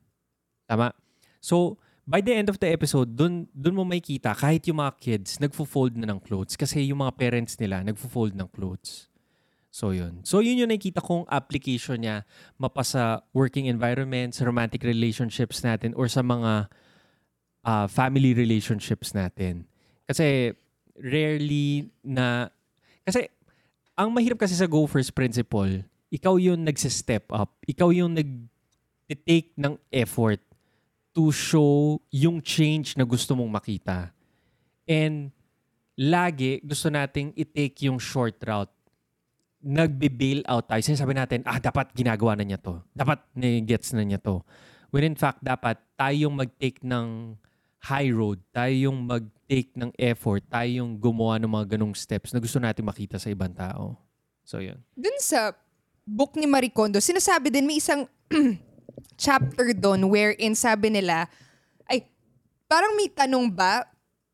Tama? 0.67 0.91
So, 1.39 1.79
by 2.03 2.19
the 2.19 2.35
end 2.35 2.51
of 2.51 2.59
the 2.59 2.67
episode, 2.67 3.15
dun, 3.15 3.47
dun 3.55 3.79
mo 3.79 3.87
may 3.87 4.03
kita 4.03 4.35
kahit 4.35 4.67
yung 4.67 4.83
mga 4.83 4.99
kids 4.99 5.39
nagfo-fold 5.39 5.95
na 5.95 6.11
ng 6.11 6.19
clothes 6.19 6.59
kasi 6.59 6.83
yung 6.91 6.99
mga 6.99 7.15
parents 7.15 7.55
nila 7.55 7.83
nagfo-fold 7.87 8.35
ng 8.35 8.51
clothes. 8.51 9.07
So 9.71 9.93
yun. 9.93 10.25
So 10.25 10.39
yun 10.41 10.57
yung 10.57 10.71
nakita 10.73 11.03
kong 11.03 11.27
application 11.29 12.01
niya 12.01 12.25
mapasa 12.57 13.21
working 13.35 13.69
environments, 13.69 14.41
romantic 14.41 14.81
relationships 14.81 15.61
natin 15.61 15.93
or 15.93 16.09
sa 16.09 16.25
mga 16.25 16.71
uh, 17.67 17.85
family 17.85 18.33
relationships 18.33 19.11
natin. 19.13 19.67
Kasi 20.07 20.55
rarely 20.97 21.91
na 22.01 22.49
kasi 23.05 23.29
ang 23.93 24.09
mahirap 24.15 24.41
kasi 24.41 24.55
sa 24.57 24.65
go 24.65 24.87
first 24.89 25.13
principle, 25.13 25.83
ikaw 26.07 26.39
yung 26.39 26.63
nagse-step 26.63 27.31
up. 27.35 27.59
Ikaw 27.67 27.89
yung 27.91 28.15
nag-take 28.15 29.55
ng 29.59 29.75
effort 29.91 30.39
to 31.11 31.33
show 31.33 31.97
yung 32.13 32.39
change 32.39 32.95
na 32.95 33.03
gusto 33.03 33.33
mong 33.33 33.49
makita. 33.49 34.13
And 34.87 35.33
lagi 35.97 36.61
gusto 36.61 36.87
nating 36.87 37.33
i-take 37.33 37.89
yung 37.89 37.97
short 37.97 38.39
route. 38.45 38.71
Nagbe-bail 39.57 40.45
out 40.45 40.69
tayo. 40.69 40.79
Sinasabi 40.85 41.17
natin, 41.17 41.41
ah, 41.43 41.57
dapat 41.57 41.91
ginagawa 41.91 42.37
na 42.37 42.45
niya 42.45 42.61
to. 42.61 42.79
Dapat 42.93 43.25
gets 43.65 43.91
na 43.91 44.05
niya 44.05 44.21
to. 44.21 44.45
When 44.93 45.03
in 45.03 45.17
fact, 45.17 45.43
dapat 45.43 45.81
tayong 45.99 46.31
mag-take 46.37 46.79
ng 46.85 47.35
high 47.83 48.13
road. 48.13 48.39
Tayo 48.55 48.93
yung 48.93 49.03
mag-take 49.03 49.75
ng 49.75 49.91
effort. 49.99 50.45
Tayo 50.47 50.85
yung 50.85 50.95
gumawa 50.95 51.41
ng 51.41 51.51
mga 51.51 51.75
ganong 51.75 51.97
steps 51.97 52.31
na 52.31 52.39
gusto 52.39 52.61
natin 52.61 52.87
makita 52.87 53.19
sa 53.19 53.27
ibang 53.27 53.51
tao. 53.51 53.97
So, 54.47 54.63
yun. 54.63 54.79
Dun 54.95 55.17
sa 55.19 55.51
book 56.07 56.39
ni 56.39 56.47
Marie 56.47 56.71
Kondo, 56.71 57.03
sinasabi 57.03 57.51
din 57.51 57.67
may 57.67 57.83
isang 57.83 58.07
chapter 59.19 59.75
doon 59.75 60.07
wherein 60.07 60.55
sabi 60.55 60.87
nila, 60.87 61.27
ay, 61.91 62.07
parang 62.71 62.95
may 62.95 63.11
tanong 63.11 63.51
ba 63.51 63.83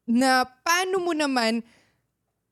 na 0.05 0.45
paano 0.61 1.01
mo 1.01 1.17
naman 1.17 1.65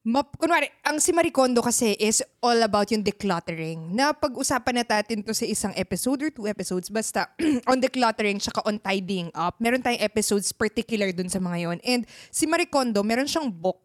Map, 0.02 0.34
kunwari, 0.34 0.66
ang 0.82 0.98
si 0.98 1.14
Maricondo 1.14 1.62
kasi 1.62 1.94
is 2.02 2.26
all 2.42 2.58
about 2.66 2.90
yung 2.90 3.06
decluttering. 3.06 3.94
Na 3.94 4.10
pag-usapan 4.18 4.82
na 4.82 4.86
natin 4.98 5.22
to 5.22 5.30
sa 5.30 5.46
isang 5.46 5.70
episode 5.78 6.26
or 6.26 6.34
two 6.34 6.50
episodes, 6.50 6.90
basta 6.90 7.30
on 7.70 7.78
decluttering 7.78 8.42
tsaka 8.42 8.66
on 8.66 8.82
tidying 8.82 9.30
up. 9.38 9.62
Meron 9.62 9.78
tayong 9.78 10.02
episodes 10.02 10.50
particular 10.58 11.14
dun 11.14 11.30
sa 11.30 11.38
mga 11.38 11.70
yon. 11.70 11.78
And 11.86 12.10
si 12.34 12.50
Maricondo, 12.50 13.06
meron 13.06 13.30
siyang 13.30 13.54
book, 13.54 13.78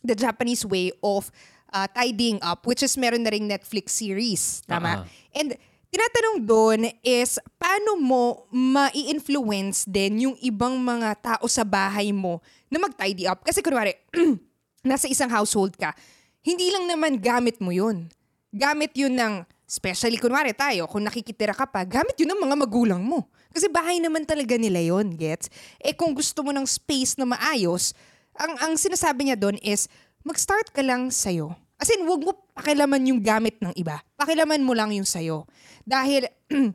The 0.00 0.16
Japanese 0.16 0.64
Way 0.64 0.96
of 1.04 1.28
uh, 1.72 1.88
Tidying 1.88 2.38
Up, 2.44 2.62
which 2.68 2.84
is 2.84 2.94
meron 3.00 3.24
na 3.24 3.32
ring 3.32 3.48
Netflix 3.48 3.96
series. 3.96 4.60
Tama? 4.68 5.02
Uh-huh. 5.02 5.04
And 5.34 5.56
tinatanong 5.88 6.38
doon 6.44 6.80
is, 7.00 7.40
paano 7.56 7.96
mo 7.98 8.46
ma-influence 8.52 9.88
din 9.88 10.28
yung 10.28 10.36
ibang 10.44 10.76
mga 10.76 11.16
tao 11.18 11.44
sa 11.48 11.64
bahay 11.64 12.12
mo 12.12 12.38
na 12.68 12.78
mag-tidy 12.78 13.24
up? 13.26 13.40
Kasi 13.42 13.64
kunwari, 13.64 13.96
nasa 14.88 15.08
isang 15.08 15.32
household 15.32 15.74
ka, 15.74 15.96
hindi 16.44 16.68
lang 16.70 16.88
naman 16.88 17.18
gamit 17.18 17.58
mo 17.58 17.72
yun. 17.72 18.12
Gamit 18.52 18.92
yun 18.92 19.16
ng, 19.16 19.48
especially 19.64 20.20
kunwari 20.20 20.52
tayo, 20.52 20.84
kung 20.88 21.04
nakikitira 21.04 21.56
ka 21.56 21.64
pa, 21.64 21.84
gamit 21.88 22.16
yun 22.20 22.32
ng 22.36 22.40
mga 22.44 22.56
magulang 22.56 23.00
mo. 23.00 23.28
Kasi 23.52 23.68
bahay 23.68 24.00
naman 24.00 24.24
talaga 24.24 24.56
nila 24.56 24.80
yon 24.80 25.12
gets? 25.12 25.52
Eh 25.76 25.92
kung 25.92 26.16
gusto 26.16 26.40
mo 26.40 26.56
ng 26.56 26.64
space 26.64 27.20
na 27.20 27.28
maayos, 27.28 27.92
ang, 28.32 28.56
ang 28.64 28.72
sinasabi 28.80 29.28
niya 29.28 29.36
doon 29.36 29.60
is, 29.60 29.92
mag-start 30.24 30.72
ka 30.72 30.80
lang 30.80 31.12
sa'yo. 31.12 31.52
As 31.82 31.90
in, 31.90 32.06
huwag 32.06 32.22
mo 32.22 32.30
pakilaman 32.54 33.02
yung 33.10 33.18
gamit 33.18 33.58
ng 33.58 33.74
iba. 33.74 33.98
Pakilaman 34.14 34.62
mo 34.62 34.70
lang 34.70 34.94
yung 34.94 35.02
sayo. 35.02 35.50
Dahil 35.82 36.30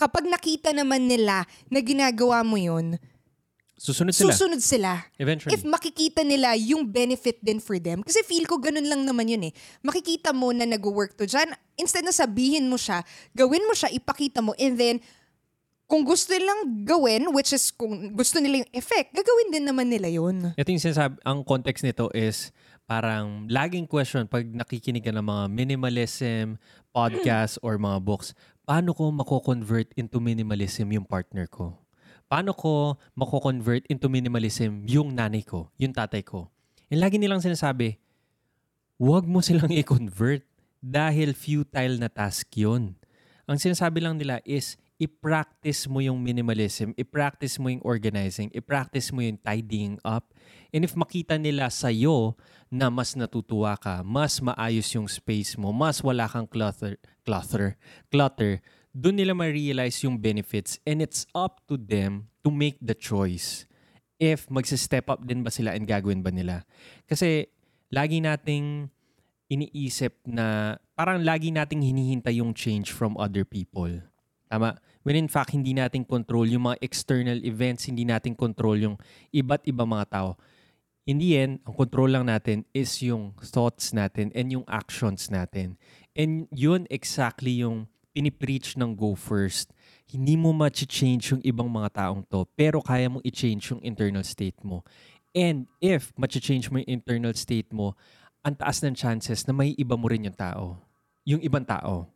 kapag 0.00 0.30
nakita 0.30 0.70
naman 0.70 1.10
nila 1.10 1.42
na 1.66 1.82
ginagawa 1.82 2.46
mo 2.46 2.54
yun, 2.54 2.94
Susunod 3.74 4.14
sila. 4.14 4.30
Susunod 4.30 4.62
sila. 4.62 4.90
Eventually. 5.18 5.58
If 5.58 5.66
makikita 5.66 6.22
nila 6.22 6.54
yung 6.54 6.86
benefit 6.86 7.42
din 7.42 7.58
for 7.58 7.76
them. 7.82 8.06
Kasi 8.06 8.22
feel 8.22 8.46
ko 8.46 8.62
ganun 8.62 8.86
lang 8.86 9.02
naman 9.02 9.26
yun 9.26 9.50
eh. 9.50 9.52
Makikita 9.82 10.30
mo 10.30 10.54
na 10.54 10.62
nag-work 10.62 11.18
to 11.18 11.26
dyan. 11.26 11.50
Instead 11.74 12.06
na 12.06 12.14
sabihin 12.14 12.70
mo 12.70 12.78
siya, 12.78 13.02
gawin 13.34 13.66
mo 13.66 13.74
siya, 13.74 13.90
ipakita 13.90 14.38
mo, 14.38 14.54
and 14.56 14.78
then, 14.78 14.96
kung 15.84 16.02
gusto 16.02 16.32
nilang 16.32 16.84
gawin, 16.84 17.28
which 17.36 17.52
is 17.52 17.68
kung 17.70 18.12
gusto 18.16 18.40
nila 18.40 18.64
yung 18.64 18.72
effect, 18.72 19.12
gagawin 19.12 19.52
din 19.52 19.64
naman 19.68 19.86
nila 19.88 20.08
yun. 20.08 20.56
Ito 20.56 20.68
yung 20.72 20.82
sinasabi, 20.82 21.20
ang 21.20 21.44
context 21.44 21.84
nito 21.84 22.08
is, 22.16 22.50
parang 22.84 23.48
laging 23.48 23.88
question 23.88 24.28
pag 24.28 24.44
nakikinig 24.44 25.04
ka 25.04 25.12
ng 25.12 25.24
mga 25.24 25.44
minimalism 25.52 26.60
podcast 26.92 27.60
or 27.60 27.76
mga 27.76 28.00
books, 28.00 28.32
paano 28.64 28.96
ko 28.96 29.12
mako-convert 29.12 29.92
into 29.96 30.20
minimalism 30.20 30.88
yung 30.92 31.04
partner 31.04 31.44
ko? 31.48 31.76
Paano 32.28 32.56
ko 32.56 32.96
mako-convert 33.12 33.84
into 33.92 34.08
minimalism 34.08 34.88
yung 34.88 35.12
nanay 35.12 35.44
ko, 35.44 35.68
yung 35.76 35.92
tatay 35.92 36.24
ko? 36.24 36.48
And 36.88 37.00
lagi 37.00 37.20
nilang 37.20 37.44
sinasabi, 37.44 38.00
huwag 38.96 39.28
mo 39.28 39.44
silang 39.44 39.68
i-convert 39.68 40.44
dahil 40.80 41.36
futile 41.36 42.00
na 42.00 42.08
task 42.08 42.48
yun. 42.56 42.96
Ang 43.44 43.60
sinasabi 43.60 44.00
lang 44.00 44.16
nila 44.16 44.40
is, 44.48 44.80
i-practice 44.94 45.90
mo 45.90 45.98
yung 45.98 46.22
minimalism, 46.22 46.94
i-practice 46.94 47.58
mo 47.58 47.66
yung 47.66 47.82
organizing, 47.82 48.46
i-practice 48.54 49.10
mo 49.10 49.20
yung 49.26 49.38
tidying 49.42 49.98
up. 50.06 50.30
And 50.70 50.86
if 50.86 50.94
makita 50.94 51.34
nila 51.34 51.66
sa'yo 51.66 52.38
na 52.70 52.90
mas 52.90 53.18
natutuwa 53.18 53.74
ka, 53.74 54.06
mas 54.06 54.38
maayos 54.38 54.86
yung 54.94 55.10
space 55.10 55.58
mo, 55.58 55.74
mas 55.74 55.98
wala 55.98 56.30
kang 56.30 56.46
clutter, 56.46 56.98
clutter, 57.26 57.74
clutter, 58.06 58.62
doon 58.94 59.18
nila 59.18 59.34
ma-realize 59.34 60.06
yung 60.06 60.14
benefits 60.14 60.78
and 60.86 61.02
it's 61.02 61.26
up 61.34 61.58
to 61.66 61.74
them 61.74 62.30
to 62.46 62.54
make 62.54 62.78
the 62.78 62.94
choice 62.94 63.66
if 64.22 64.46
magsa-step 64.46 65.10
up 65.10 65.26
din 65.26 65.42
ba 65.42 65.50
sila 65.50 65.74
and 65.74 65.90
gagawin 65.90 66.22
ba 66.22 66.30
nila. 66.30 66.62
Kasi 67.10 67.50
lagi 67.90 68.22
nating 68.22 68.86
iniisip 69.50 70.22
na 70.30 70.78
parang 70.94 71.26
lagi 71.26 71.50
nating 71.50 71.82
hinihintay 71.82 72.38
yung 72.38 72.54
change 72.54 72.94
from 72.94 73.18
other 73.18 73.42
people. 73.42 73.90
Tama? 74.54 74.78
When 75.02 75.18
in 75.18 75.26
fact, 75.26 75.50
hindi 75.50 75.74
natin 75.74 76.06
control 76.06 76.46
yung 76.46 76.70
mga 76.70 76.78
external 76.78 77.42
events, 77.42 77.90
hindi 77.90 78.06
natin 78.06 78.38
control 78.38 78.78
yung 78.78 78.96
iba't 79.34 79.66
ibang 79.66 79.90
mga 79.90 80.06
tao. 80.14 80.38
In 81.10 81.18
the 81.18 81.34
end, 81.34 81.58
ang 81.66 81.74
control 81.74 82.14
lang 82.14 82.30
natin 82.30 82.62
is 82.70 83.02
yung 83.02 83.34
thoughts 83.42 83.90
natin 83.90 84.30
and 84.30 84.54
yung 84.54 84.62
actions 84.70 85.26
natin. 85.26 85.74
And 86.14 86.46
yun 86.54 86.86
exactly 86.86 87.66
yung 87.66 87.90
pinipreach 88.14 88.78
ng 88.78 88.94
Go 88.94 89.18
First. 89.18 89.74
Hindi 90.06 90.38
mo 90.38 90.54
ma-change 90.54 91.34
yung 91.34 91.42
ibang 91.42 91.66
mga 91.66 92.06
taong 92.06 92.22
to, 92.30 92.46
pero 92.54 92.78
kaya 92.78 93.10
mong 93.10 93.26
i-change 93.26 93.74
yung 93.74 93.82
internal 93.82 94.22
state 94.22 94.62
mo. 94.62 94.86
And 95.34 95.66
if 95.82 96.14
ma-change 96.14 96.70
mo 96.70 96.78
yung 96.78 97.02
internal 97.02 97.34
state 97.34 97.74
mo, 97.74 97.98
ang 98.46 98.54
taas 98.54 98.78
ng 98.86 98.94
chances 98.94 99.42
na 99.50 99.52
may 99.52 99.74
iba 99.74 99.98
mo 99.98 100.06
rin 100.06 100.30
yung 100.30 100.38
tao. 100.38 100.78
Yung 101.26 101.42
ibang 101.42 101.66
tao. 101.66 102.06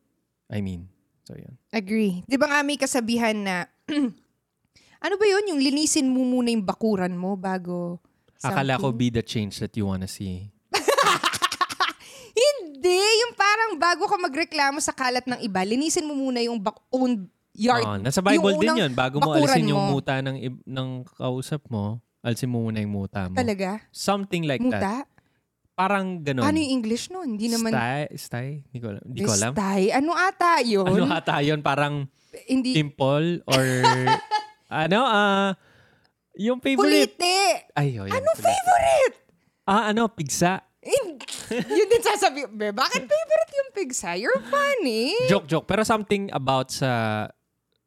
I 0.46 0.62
mean. 0.62 0.97
So, 1.28 1.36
yun. 1.36 1.60
Agree. 1.68 2.24
Di 2.24 2.40
ba 2.40 2.48
nga 2.48 2.64
may 2.64 2.80
kasabihan 2.80 3.36
na, 3.36 3.68
ano 5.04 5.14
ba 5.20 5.26
yun? 5.28 5.52
Yung 5.52 5.60
linisin 5.60 6.08
mo 6.08 6.24
muna 6.24 6.48
yung 6.48 6.64
bakuran 6.64 7.12
mo 7.12 7.36
bago 7.36 8.00
something. 8.40 8.56
Akala 8.64 8.80
ko 8.80 8.88
be 8.96 9.12
the 9.12 9.20
change 9.20 9.60
that 9.60 9.76
you 9.76 9.84
wanna 9.84 10.08
see. 10.08 10.48
Hindi, 12.48 12.96
yung 12.96 13.36
parang 13.36 13.76
bago 13.76 14.08
ka 14.08 14.16
magreklamo 14.16 14.80
sa 14.80 14.96
kalat 14.96 15.28
ng 15.28 15.44
iba, 15.44 15.60
linisin 15.68 16.08
mo 16.08 16.16
muna 16.16 16.40
yung 16.40 16.56
bak- 16.56 16.80
own 16.88 17.28
yard. 17.52 17.84
Oh, 17.84 18.00
nasa 18.00 18.24
Bible 18.24 18.56
din 18.56 18.88
yun. 18.88 18.92
Bago 18.96 19.20
mo 19.20 19.36
alisin 19.36 19.68
mo. 19.68 19.76
yung 19.76 19.84
muta 19.92 20.24
ng, 20.24 20.64
ng 20.64 20.88
kausap 21.12 21.60
mo, 21.68 22.00
alisin 22.24 22.48
mo 22.48 22.64
muna 22.64 22.80
yung 22.80 22.96
muta 22.96 23.28
mo. 23.28 23.36
Talaga? 23.36 23.84
Something 23.92 24.48
like 24.48 24.64
muta? 24.64 24.80
that. 24.80 25.06
Parang 25.78 26.26
ganun. 26.26 26.42
Ano 26.42 26.58
yung 26.58 26.82
English 26.82 27.06
nun? 27.06 27.38
Hindi 27.38 27.46
naman... 27.46 27.70
Stay? 27.70 28.02
Stay? 28.18 28.48
Hindi 28.66 28.78
ko, 28.82 28.88
hindi 28.98 29.20
ko 29.22 29.30
alam. 29.30 29.52
Stay? 29.54 29.82
Ano 29.94 30.10
ata 30.10 30.58
yun? 30.66 30.90
Ano 30.90 31.06
ata 31.06 31.38
yun? 31.38 31.62
Parang 31.62 32.10
hindi... 32.50 32.74
pimple 32.74 33.46
or... 33.46 33.64
ano? 34.82 35.00
Uh, 35.06 35.48
yung 36.34 36.58
favorite. 36.58 37.14
Kulite! 37.14 37.70
Ay, 37.78 37.94
oh, 37.94 38.10
yan, 38.10 38.18
Ano 38.18 38.30
favorite? 38.34 39.16
Ah, 39.70 39.94
ano? 39.94 40.10
Pigsa. 40.10 40.66
yun 41.78 41.86
din 41.86 42.02
sasabi, 42.02 42.50
be, 42.50 42.74
bakit 42.74 43.06
favorite 43.06 43.52
yung 43.54 43.70
pigsa? 43.70 44.18
You're 44.18 44.42
funny. 44.50 45.14
Joke, 45.30 45.46
joke. 45.46 45.70
Pero 45.70 45.86
something 45.86 46.26
about 46.34 46.74
sa 46.74 47.30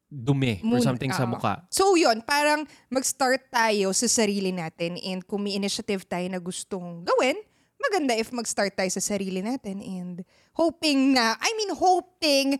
dumi 0.08 0.64
or 0.64 0.80
something 0.80 1.12
uh, 1.12 1.16
sa 1.16 1.24
mukha. 1.28 1.60
So 1.68 1.92
yun, 1.96 2.24
parang 2.24 2.64
mag-start 2.88 3.52
tayo 3.52 3.92
sa 3.92 4.08
sarili 4.08 4.48
natin 4.48 4.96
and 4.96 5.20
kung 5.24 5.44
may 5.44 5.56
initiative 5.56 6.08
tayo 6.08 6.24
na 6.28 6.40
gustong 6.40 7.04
gawin, 7.04 7.36
maganda 7.82 8.14
if 8.14 8.30
mag-start 8.30 8.78
tayo 8.78 8.90
sa 8.94 9.02
sarili 9.02 9.42
natin 9.42 9.82
and 9.82 10.22
hoping 10.54 11.18
na, 11.18 11.34
I 11.42 11.50
mean 11.58 11.74
hoping 11.74 12.56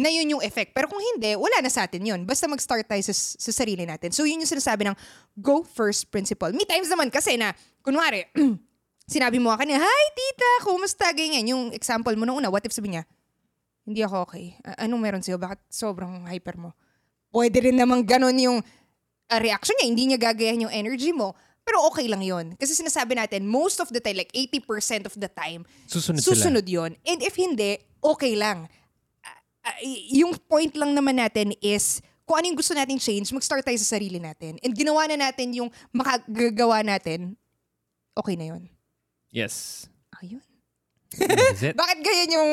na 0.00 0.08
yun 0.08 0.38
yung 0.38 0.42
effect. 0.42 0.72
Pero 0.72 0.88
kung 0.88 1.02
hindi, 1.02 1.36
wala 1.36 1.60
na 1.60 1.68
sa 1.68 1.84
atin 1.84 2.00
yun. 2.00 2.24
Basta 2.24 2.48
mag-start 2.48 2.88
tayo 2.88 3.02
sa, 3.04 3.12
sa 3.14 3.52
sarili 3.52 3.84
natin. 3.84 4.14
So 4.14 4.24
yun 4.24 4.40
yung 4.40 4.48
sinasabi 4.48 4.88
ng 4.88 4.96
go 5.36 5.60
first 5.60 6.08
principle. 6.08 6.48
Me 6.56 6.64
times 6.64 6.88
naman 6.88 7.12
kasi 7.12 7.36
na, 7.36 7.52
kunwari, 7.84 8.24
sinabi 9.12 9.36
mo 9.36 9.52
kanina, 9.52 9.82
Hi 9.82 10.04
tita, 10.16 10.50
kumusta? 10.64 11.10
Ganyan. 11.12 11.44
Yung 11.50 11.62
example 11.76 12.16
mo 12.16 12.24
nung 12.24 12.40
una, 12.40 12.48
what 12.48 12.64
if 12.64 12.72
sabi 12.72 12.96
niya, 12.96 13.04
hindi 13.84 14.00
ako 14.00 14.30
okay. 14.30 14.56
A- 14.64 14.88
anong 14.88 15.02
meron 15.02 15.22
sa'yo? 15.22 15.36
Bakit 15.36 15.68
sobrang 15.68 16.24
hyper 16.30 16.56
mo? 16.56 16.72
Pwede 17.28 17.60
rin 17.60 17.76
naman 17.76 18.06
ganun 18.06 18.38
yung 18.40 18.58
uh, 19.30 19.40
reaction 19.42 19.76
niya. 19.78 19.86
Hindi 19.90 20.02
niya 20.10 20.18
gagayahin 20.18 20.64
yung 20.64 20.74
energy 20.74 21.12
mo. 21.12 21.36
Pero 21.70 21.86
okay 21.86 22.10
lang 22.10 22.18
yon 22.18 22.58
Kasi 22.58 22.74
sinasabi 22.74 23.14
natin, 23.14 23.46
most 23.46 23.78
of 23.78 23.86
the 23.94 24.02
time, 24.02 24.18
like 24.18 24.34
80% 24.34 25.06
of 25.06 25.14
the 25.14 25.30
time, 25.30 25.62
Susunod, 25.86 26.18
susunod 26.18 26.66
yon 26.66 26.98
And 27.06 27.22
if 27.22 27.38
hindi, 27.38 27.78
okay 28.02 28.34
lang. 28.34 28.66
Uh, 29.22 29.70
uh, 29.70 29.78
yung 30.10 30.34
point 30.50 30.74
lang 30.74 30.98
naman 30.98 31.22
natin 31.22 31.54
is, 31.62 32.02
kung 32.26 32.42
ano 32.42 32.50
yung 32.50 32.58
gusto 32.58 32.74
natin 32.74 32.98
change, 32.98 33.30
mag-start 33.30 33.62
tayo 33.62 33.78
sa 33.78 33.94
sarili 33.94 34.18
natin. 34.18 34.58
And 34.66 34.74
ginawa 34.74 35.06
na 35.06 35.30
natin 35.30 35.54
yung 35.54 35.70
makagagawa 35.94 36.82
natin, 36.82 37.38
okay 38.18 38.34
na 38.34 38.50
yon 38.50 38.66
sila. 38.66 38.74
Yes. 39.30 39.86
Ayun. 40.18 40.42
It? 41.62 41.74
Bakit 41.82 41.98
ganyan 42.02 42.30
yung 42.34 42.50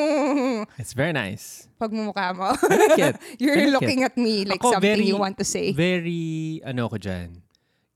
It's 0.78 0.94
very 0.94 1.10
nice. 1.10 1.66
pagmumukha 1.74 2.38
mo? 2.38 2.54
Like. 2.54 3.18
You're 3.42 3.66
like 3.66 3.74
looking 3.82 4.06
at 4.06 4.14
me 4.14 4.46
like 4.46 4.62
Ako, 4.62 4.78
something 4.78 4.94
very- 5.02 5.10
you 5.10 5.18
want 5.18 5.38
to 5.42 5.46
say. 5.46 5.74
Very, 5.74 6.62
ano 6.62 6.86
ko 6.86 7.02
dyan, 7.02 7.42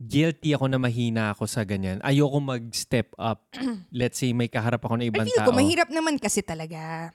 guilty 0.02 0.50
ako 0.58 0.66
na 0.66 0.78
mahina 0.82 1.30
ako 1.30 1.46
sa 1.46 1.62
ganyan. 1.62 2.02
Ayoko 2.02 2.42
mag-step 2.42 3.14
up. 3.14 3.46
Let's 3.94 4.18
say 4.18 4.34
may 4.34 4.50
kaharap 4.50 4.82
ako 4.82 4.98
na 4.98 5.06
I 5.06 5.10
ibang 5.14 5.26
feel 5.26 5.38
tao. 5.38 5.48
ko, 5.50 5.54
mahirap 5.54 5.88
naman 5.94 6.18
kasi 6.18 6.42
talaga. 6.42 7.14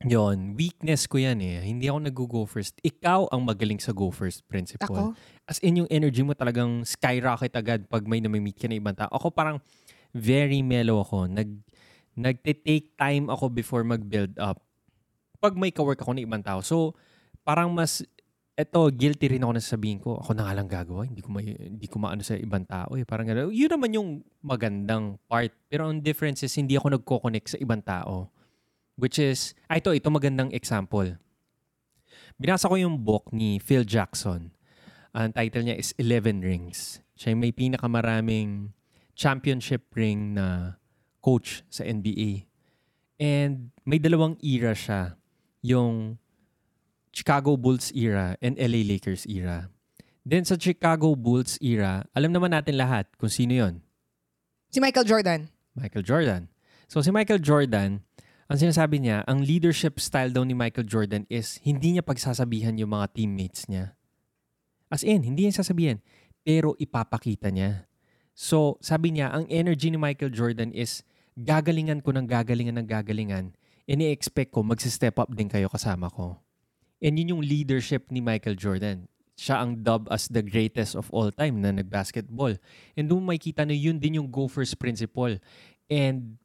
Yon, 0.00 0.56
weakness 0.56 1.04
ko 1.04 1.20
yan 1.20 1.44
eh. 1.44 1.60
Hindi 1.60 1.84
ako 1.92 1.98
nag-go 2.08 2.42
first. 2.48 2.80
Ikaw 2.80 3.28
ang 3.28 3.44
magaling 3.44 3.76
sa 3.76 3.92
go 3.92 4.08
first 4.08 4.40
Ako? 4.40 4.48
principle. 4.48 5.12
As 5.44 5.60
in, 5.60 5.84
yung 5.84 5.90
energy 5.92 6.24
mo 6.24 6.32
talagang 6.32 6.88
skyrocket 6.88 7.52
agad 7.52 7.84
pag 7.84 8.08
may 8.08 8.24
namimit 8.24 8.56
ka 8.56 8.64
na 8.64 8.80
ibang 8.80 8.96
tao. 8.96 9.12
Ako 9.12 9.28
parang 9.28 9.60
very 10.16 10.64
mellow 10.64 11.04
ako. 11.04 11.28
Nag, 11.28 11.52
nagte-take 12.16 12.96
time 12.96 13.28
ako 13.28 13.52
before 13.52 13.84
mag-build 13.84 14.40
up. 14.40 14.64
Pag 15.36 15.60
may 15.60 15.68
kawork 15.68 16.00
ako 16.00 16.16
na 16.16 16.24
ibang 16.24 16.40
tao. 16.40 16.64
So, 16.64 16.96
parang 17.44 17.68
mas, 17.68 18.00
eto, 18.60 18.92
guilty 18.92 19.32
rin 19.36 19.42
ako 19.42 19.52
na 19.56 19.62
sasabihin 19.64 19.98
ko, 19.98 20.20
ako 20.20 20.36
na 20.36 20.44
nga 20.44 20.54
lang 20.54 20.68
gagawa. 20.68 21.08
Hindi 21.08 21.24
ko, 21.24 21.28
ma, 21.32 21.40
hindi 21.40 21.86
ko 21.88 21.96
maano 21.96 22.20
sa 22.20 22.36
ibang 22.36 22.68
tao 22.68 22.94
eh. 22.94 23.08
Parang 23.08 23.24
gano'n. 23.24 23.48
Yun 23.48 23.70
naman 23.72 23.90
yung 23.96 24.08
magandang 24.44 25.16
part. 25.24 25.50
Pero 25.72 25.88
ang 25.88 25.98
difference 26.04 26.44
is, 26.44 26.52
hindi 26.54 26.76
ako 26.76 27.00
nagko-connect 27.00 27.56
sa 27.56 27.58
ibang 27.58 27.80
tao. 27.80 28.28
Which 29.00 29.16
is, 29.16 29.56
ah, 29.72 29.80
ito, 29.80 29.96
ito 29.96 30.12
magandang 30.12 30.52
example. 30.52 31.16
Binasa 32.36 32.68
ko 32.68 32.76
yung 32.76 33.00
book 33.00 33.32
ni 33.32 33.56
Phil 33.56 33.88
Jackson. 33.88 34.52
Ang 35.16 35.32
title 35.32 35.64
niya 35.66 35.76
is 35.80 35.96
11 35.96 36.44
Rings. 36.44 37.00
Siya 37.16 37.34
yung 37.34 37.42
may 37.42 37.52
pinakamaraming 37.52 38.72
championship 39.18 39.88
ring 39.92 40.36
na 40.36 40.78
coach 41.20 41.66
sa 41.68 41.84
NBA. 41.84 42.48
And 43.20 43.74
may 43.84 44.00
dalawang 44.00 44.40
era 44.40 44.72
siya. 44.72 45.20
Yung 45.60 46.16
Chicago 47.10 47.58
Bulls 47.58 47.90
era 47.92 48.38
and 48.38 48.54
LA 48.56 48.86
Lakers 48.86 49.26
era. 49.26 49.70
Then 50.22 50.46
sa 50.46 50.54
Chicago 50.54 51.18
Bulls 51.18 51.58
era, 51.58 52.06
alam 52.14 52.30
naman 52.30 52.54
natin 52.54 52.78
lahat 52.78 53.10
kung 53.18 53.32
sino 53.32 53.56
yon 53.56 53.82
Si 54.70 54.78
Michael 54.78 55.06
Jordan. 55.06 55.50
Michael 55.74 56.06
Jordan. 56.06 56.42
So 56.86 57.02
si 57.02 57.10
Michael 57.10 57.42
Jordan, 57.42 58.06
ang 58.50 58.58
sinasabi 58.58 58.98
niya, 58.98 59.22
ang 59.30 59.46
leadership 59.46 60.02
style 60.02 60.34
daw 60.34 60.42
ni 60.42 60.58
Michael 60.58 60.86
Jordan 60.86 61.22
is 61.30 61.62
hindi 61.62 61.94
niya 61.94 62.02
pagsasabihan 62.02 62.74
yung 62.78 62.94
mga 62.94 63.14
teammates 63.14 63.70
niya. 63.70 63.94
As 64.90 65.06
in, 65.06 65.22
hindi 65.22 65.46
niya 65.46 65.62
sasabihan, 65.62 66.02
pero 66.42 66.74
ipapakita 66.74 67.54
niya. 67.54 67.86
So, 68.34 68.74
sabi 68.82 69.14
niya, 69.14 69.30
ang 69.30 69.46
energy 69.46 69.94
ni 69.94 69.98
Michael 70.02 70.34
Jordan 70.34 70.74
is 70.74 71.06
gagalingan 71.38 72.02
ko 72.02 72.10
ng 72.10 72.26
gagalingan 72.26 72.82
ng 72.82 72.90
gagalingan 72.90 73.54
and 73.86 73.98
i-expect 74.02 74.50
ko 74.50 74.66
magsi-step 74.66 75.14
up 75.22 75.30
din 75.30 75.46
kayo 75.46 75.70
kasama 75.70 76.10
ko. 76.10 76.42
And 77.00 77.16
yun 77.16 77.36
yung 77.36 77.44
leadership 77.44 78.08
ni 78.12 78.20
Michael 78.20 78.56
Jordan. 78.56 79.08
Siya 79.40 79.64
ang 79.64 79.80
dubbed 79.80 80.12
as 80.12 80.28
the 80.28 80.44
greatest 80.44 80.92
of 80.92 81.08
all 81.10 81.32
time 81.32 81.64
na 81.64 81.72
nag-basketball. 81.72 82.54
And 82.92 83.08
doon 83.08 83.24
makikita 83.24 83.64
na 83.64 83.72
yun 83.72 83.96
din 83.96 84.20
yung 84.20 84.28
go 84.28 84.46
first 84.46 84.76
principle. 84.76 85.40
And 85.88 86.36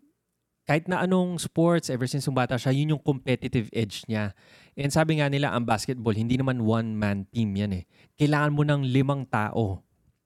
kahit 0.66 0.88
na 0.90 1.04
anong 1.04 1.38
sports, 1.44 1.92
ever 1.92 2.08
since 2.08 2.26
bata 2.32 2.56
siya, 2.56 2.74
yun 2.74 2.98
yung 2.98 3.04
competitive 3.04 3.68
edge 3.76 4.08
niya. 4.10 4.34
And 4.74 4.90
sabi 4.90 5.20
nga 5.22 5.30
nila, 5.30 5.54
ang 5.54 5.68
basketball, 5.68 6.16
hindi 6.16 6.40
naman 6.40 6.64
one-man 6.64 7.28
team 7.30 7.54
yan 7.54 7.72
eh. 7.76 7.84
Kailangan 8.18 8.52
mo 8.56 8.64
ng 8.66 8.82
limang 8.90 9.28
tao 9.30 9.86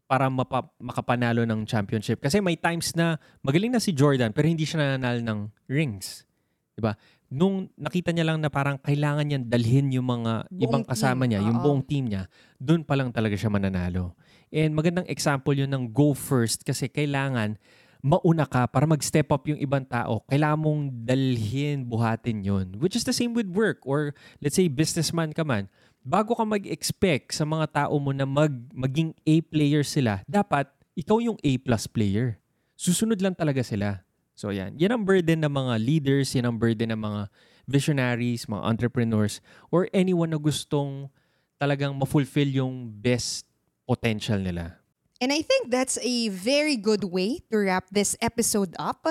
para 0.10 0.26
mapa- 0.26 0.74
makapanalo 0.82 1.46
ng 1.46 1.70
championship. 1.70 2.18
Kasi 2.18 2.42
may 2.42 2.58
times 2.58 2.98
na 2.98 3.22
magaling 3.46 3.70
na 3.70 3.78
si 3.78 3.94
Jordan 3.94 4.34
pero 4.34 4.50
hindi 4.50 4.66
siya 4.66 4.82
nananalo 4.82 5.22
ng 5.22 5.40
rings. 5.70 6.26
'Di 6.74 6.82
ba? 6.82 6.98
Nung 7.30 7.70
nakita 7.78 8.10
niya 8.10 8.26
lang 8.26 8.42
na 8.42 8.50
parang 8.50 8.82
kailangan 8.82 9.22
niyang 9.22 9.46
dalhin 9.46 9.94
yung 9.94 10.10
mga 10.10 10.50
Buong 10.50 10.66
ibang 10.66 10.84
kasama 10.84 11.24
team, 11.24 11.30
niya, 11.30 11.40
yung 11.46 11.60
buong 11.62 11.84
team 11.86 12.06
niya, 12.10 12.26
doon 12.58 12.82
pa 12.82 12.98
lang 12.98 13.14
talaga 13.14 13.38
siya 13.38 13.54
mananalo. 13.54 14.18
And 14.50 14.74
magandang 14.74 15.06
example 15.06 15.54
yun 15.54 15.70
ng 15.70 15.94
go 15.94 16.18
first 16.18 16.66
kasi 16.66 16.90
kailangan 16.90 17.62
mauna 18.02 18.48
ka 18.48 18.66
para 18.66 18.88
mag-step 18.90 19.30
up 19.30 19.46
yung 19.46 19.62
ibang 19.62 19.86
tao. 19.86 20.26
Kailangan 20.26 20.60
mong 20.60 20.82
dalhin, 21.06 21.86
buhatin 21.86 22.42
yun. 22.42 22.68
Which 22.82 22.98
is 22.98 23.06
the 23.06 23.14
same 23.14 23.38
with 23.38 23.46
work 23.52 23.86
or 23.86 24.18
let's 24.42 24.58
say 24.58 24.66
businessman 24.72 25.36
ka 25.36 25.46
man. 25.46 25.70
Bago 26.02 26.34
ka 26.34 26.48
mag-expect 26.48 27.36
sa 27.36 27.46
mga 27.46 27.86
tao 27.86 28.00
mo 28.02 28.10
na 28.16 28.26
mag, 28.26 28.56
maging 28.74 29.14
A 29.28 29.44
player 29.46 29.84
sila, 29.86 30.24
dapat 30.26 30.66
ikaw 30.96 31.20
yung 31.22 31.38
A 31.46 31.62
plus 31.62 31.86
player. 31.86 32.40
Susunod 32.80 33.20
lang 33.20 33.36
talaga 33.36 33.60
sila. 33.62 34.02
So 34.40 34.56
yan. 34.56 34.80
Yan 34.80 34.96
ang 34.96 35.04
burden 35.04 35.44
ng 35.44 35.52
mga 35.52 35.74
leaders, 35.84 36.32
yan 36.32 36.48
ang 36.48 36.56
burden 36.56 36.96
ng 36.96 37.02
mga 37.04 37.28
visionaries, 37.68 38.48
mga 38.48 38.64
entrepreneurs, 38.64 39.44
or 39.68 39.92
anyone 39.92 40.32
na 40.32 40.40
gustong 40.40 41.12
talagang 41.60 41.92
ma-fulfill 41.92 42.48
yung 42.48 42.88
best 42.88 43.44
potential 43.84 44.40
nila. 44.40 44.80
And 45.20 45.36
I 45.36 45.44
think 45.44 45.68
that's 45.68 46.00
a 46.00 46.32
very 46.32 46.80
good 46.80 47.04
way 47.04 47.44
to 47.52 47.68
wrap 47.68 47.92
this 47.92 48.16
episode 48.24 48.72
up 48.80 49.04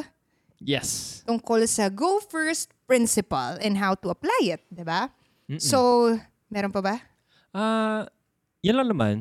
Yes. 0.65 1.21
tungkol 1.29 1.69
sa 1.69 1.93
go 1.93 2.25
first 2.25 2.73
principle 2.89 3.61
and 3.61 3.77
how 3.77 3.93
to 4.01 4.09
apply 4.09 4.57
it, 4.57 4.65
di 4.73 4.81
ba? 4.81 5.13
So, 5.61 6.17
meron 6.49 6.73
pa 6.73 6.81
ba? 6.81 6.97
Ah, 7.53 8.09
yan 8.65 8.81
lang 8.81 8.89
naman. 8.89 9.15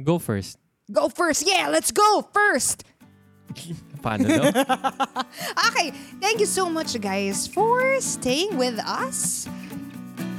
Go 0.00 0.16
first. 0.16 0.56
Go 0.88 1.12
first! 1.12 1.44
Yeah, 1.44 1.68
let's 1.68 1.92
go 1.92 2.24
first! 2.32 2.82
Paano 4.04 4.26
daw? 4.26 4.48
Okay, 5.70 5.92
thank 6.20 6.40
you 6.40 6.46
so 6.46 6.68
much, 6.68 6.96
guys, 7.00 7.46
for 7.46 8.00
staying 8.00 8.56
with 8.56 8.78
us. 8.80 9.46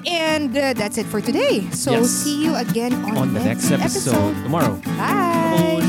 And 0.05 0.49
uh, 0.57 0.73
that's 0.73 0.97
it 0.97 1.05
for 1.05 1.21
today. 1.21 1.61
So, 1.71 2.01
Yes. 2.01 2.09
see 2.09 2.43
you 2.43 2.55
again 2.57 2.93
on, 3.05 3.17
On 3.17 3.33
the 3.33 3.43
next 3.43 3.69
episode 3.69 4.33
tomorrow. 4.43 4.81
Bye! 4.97 5.80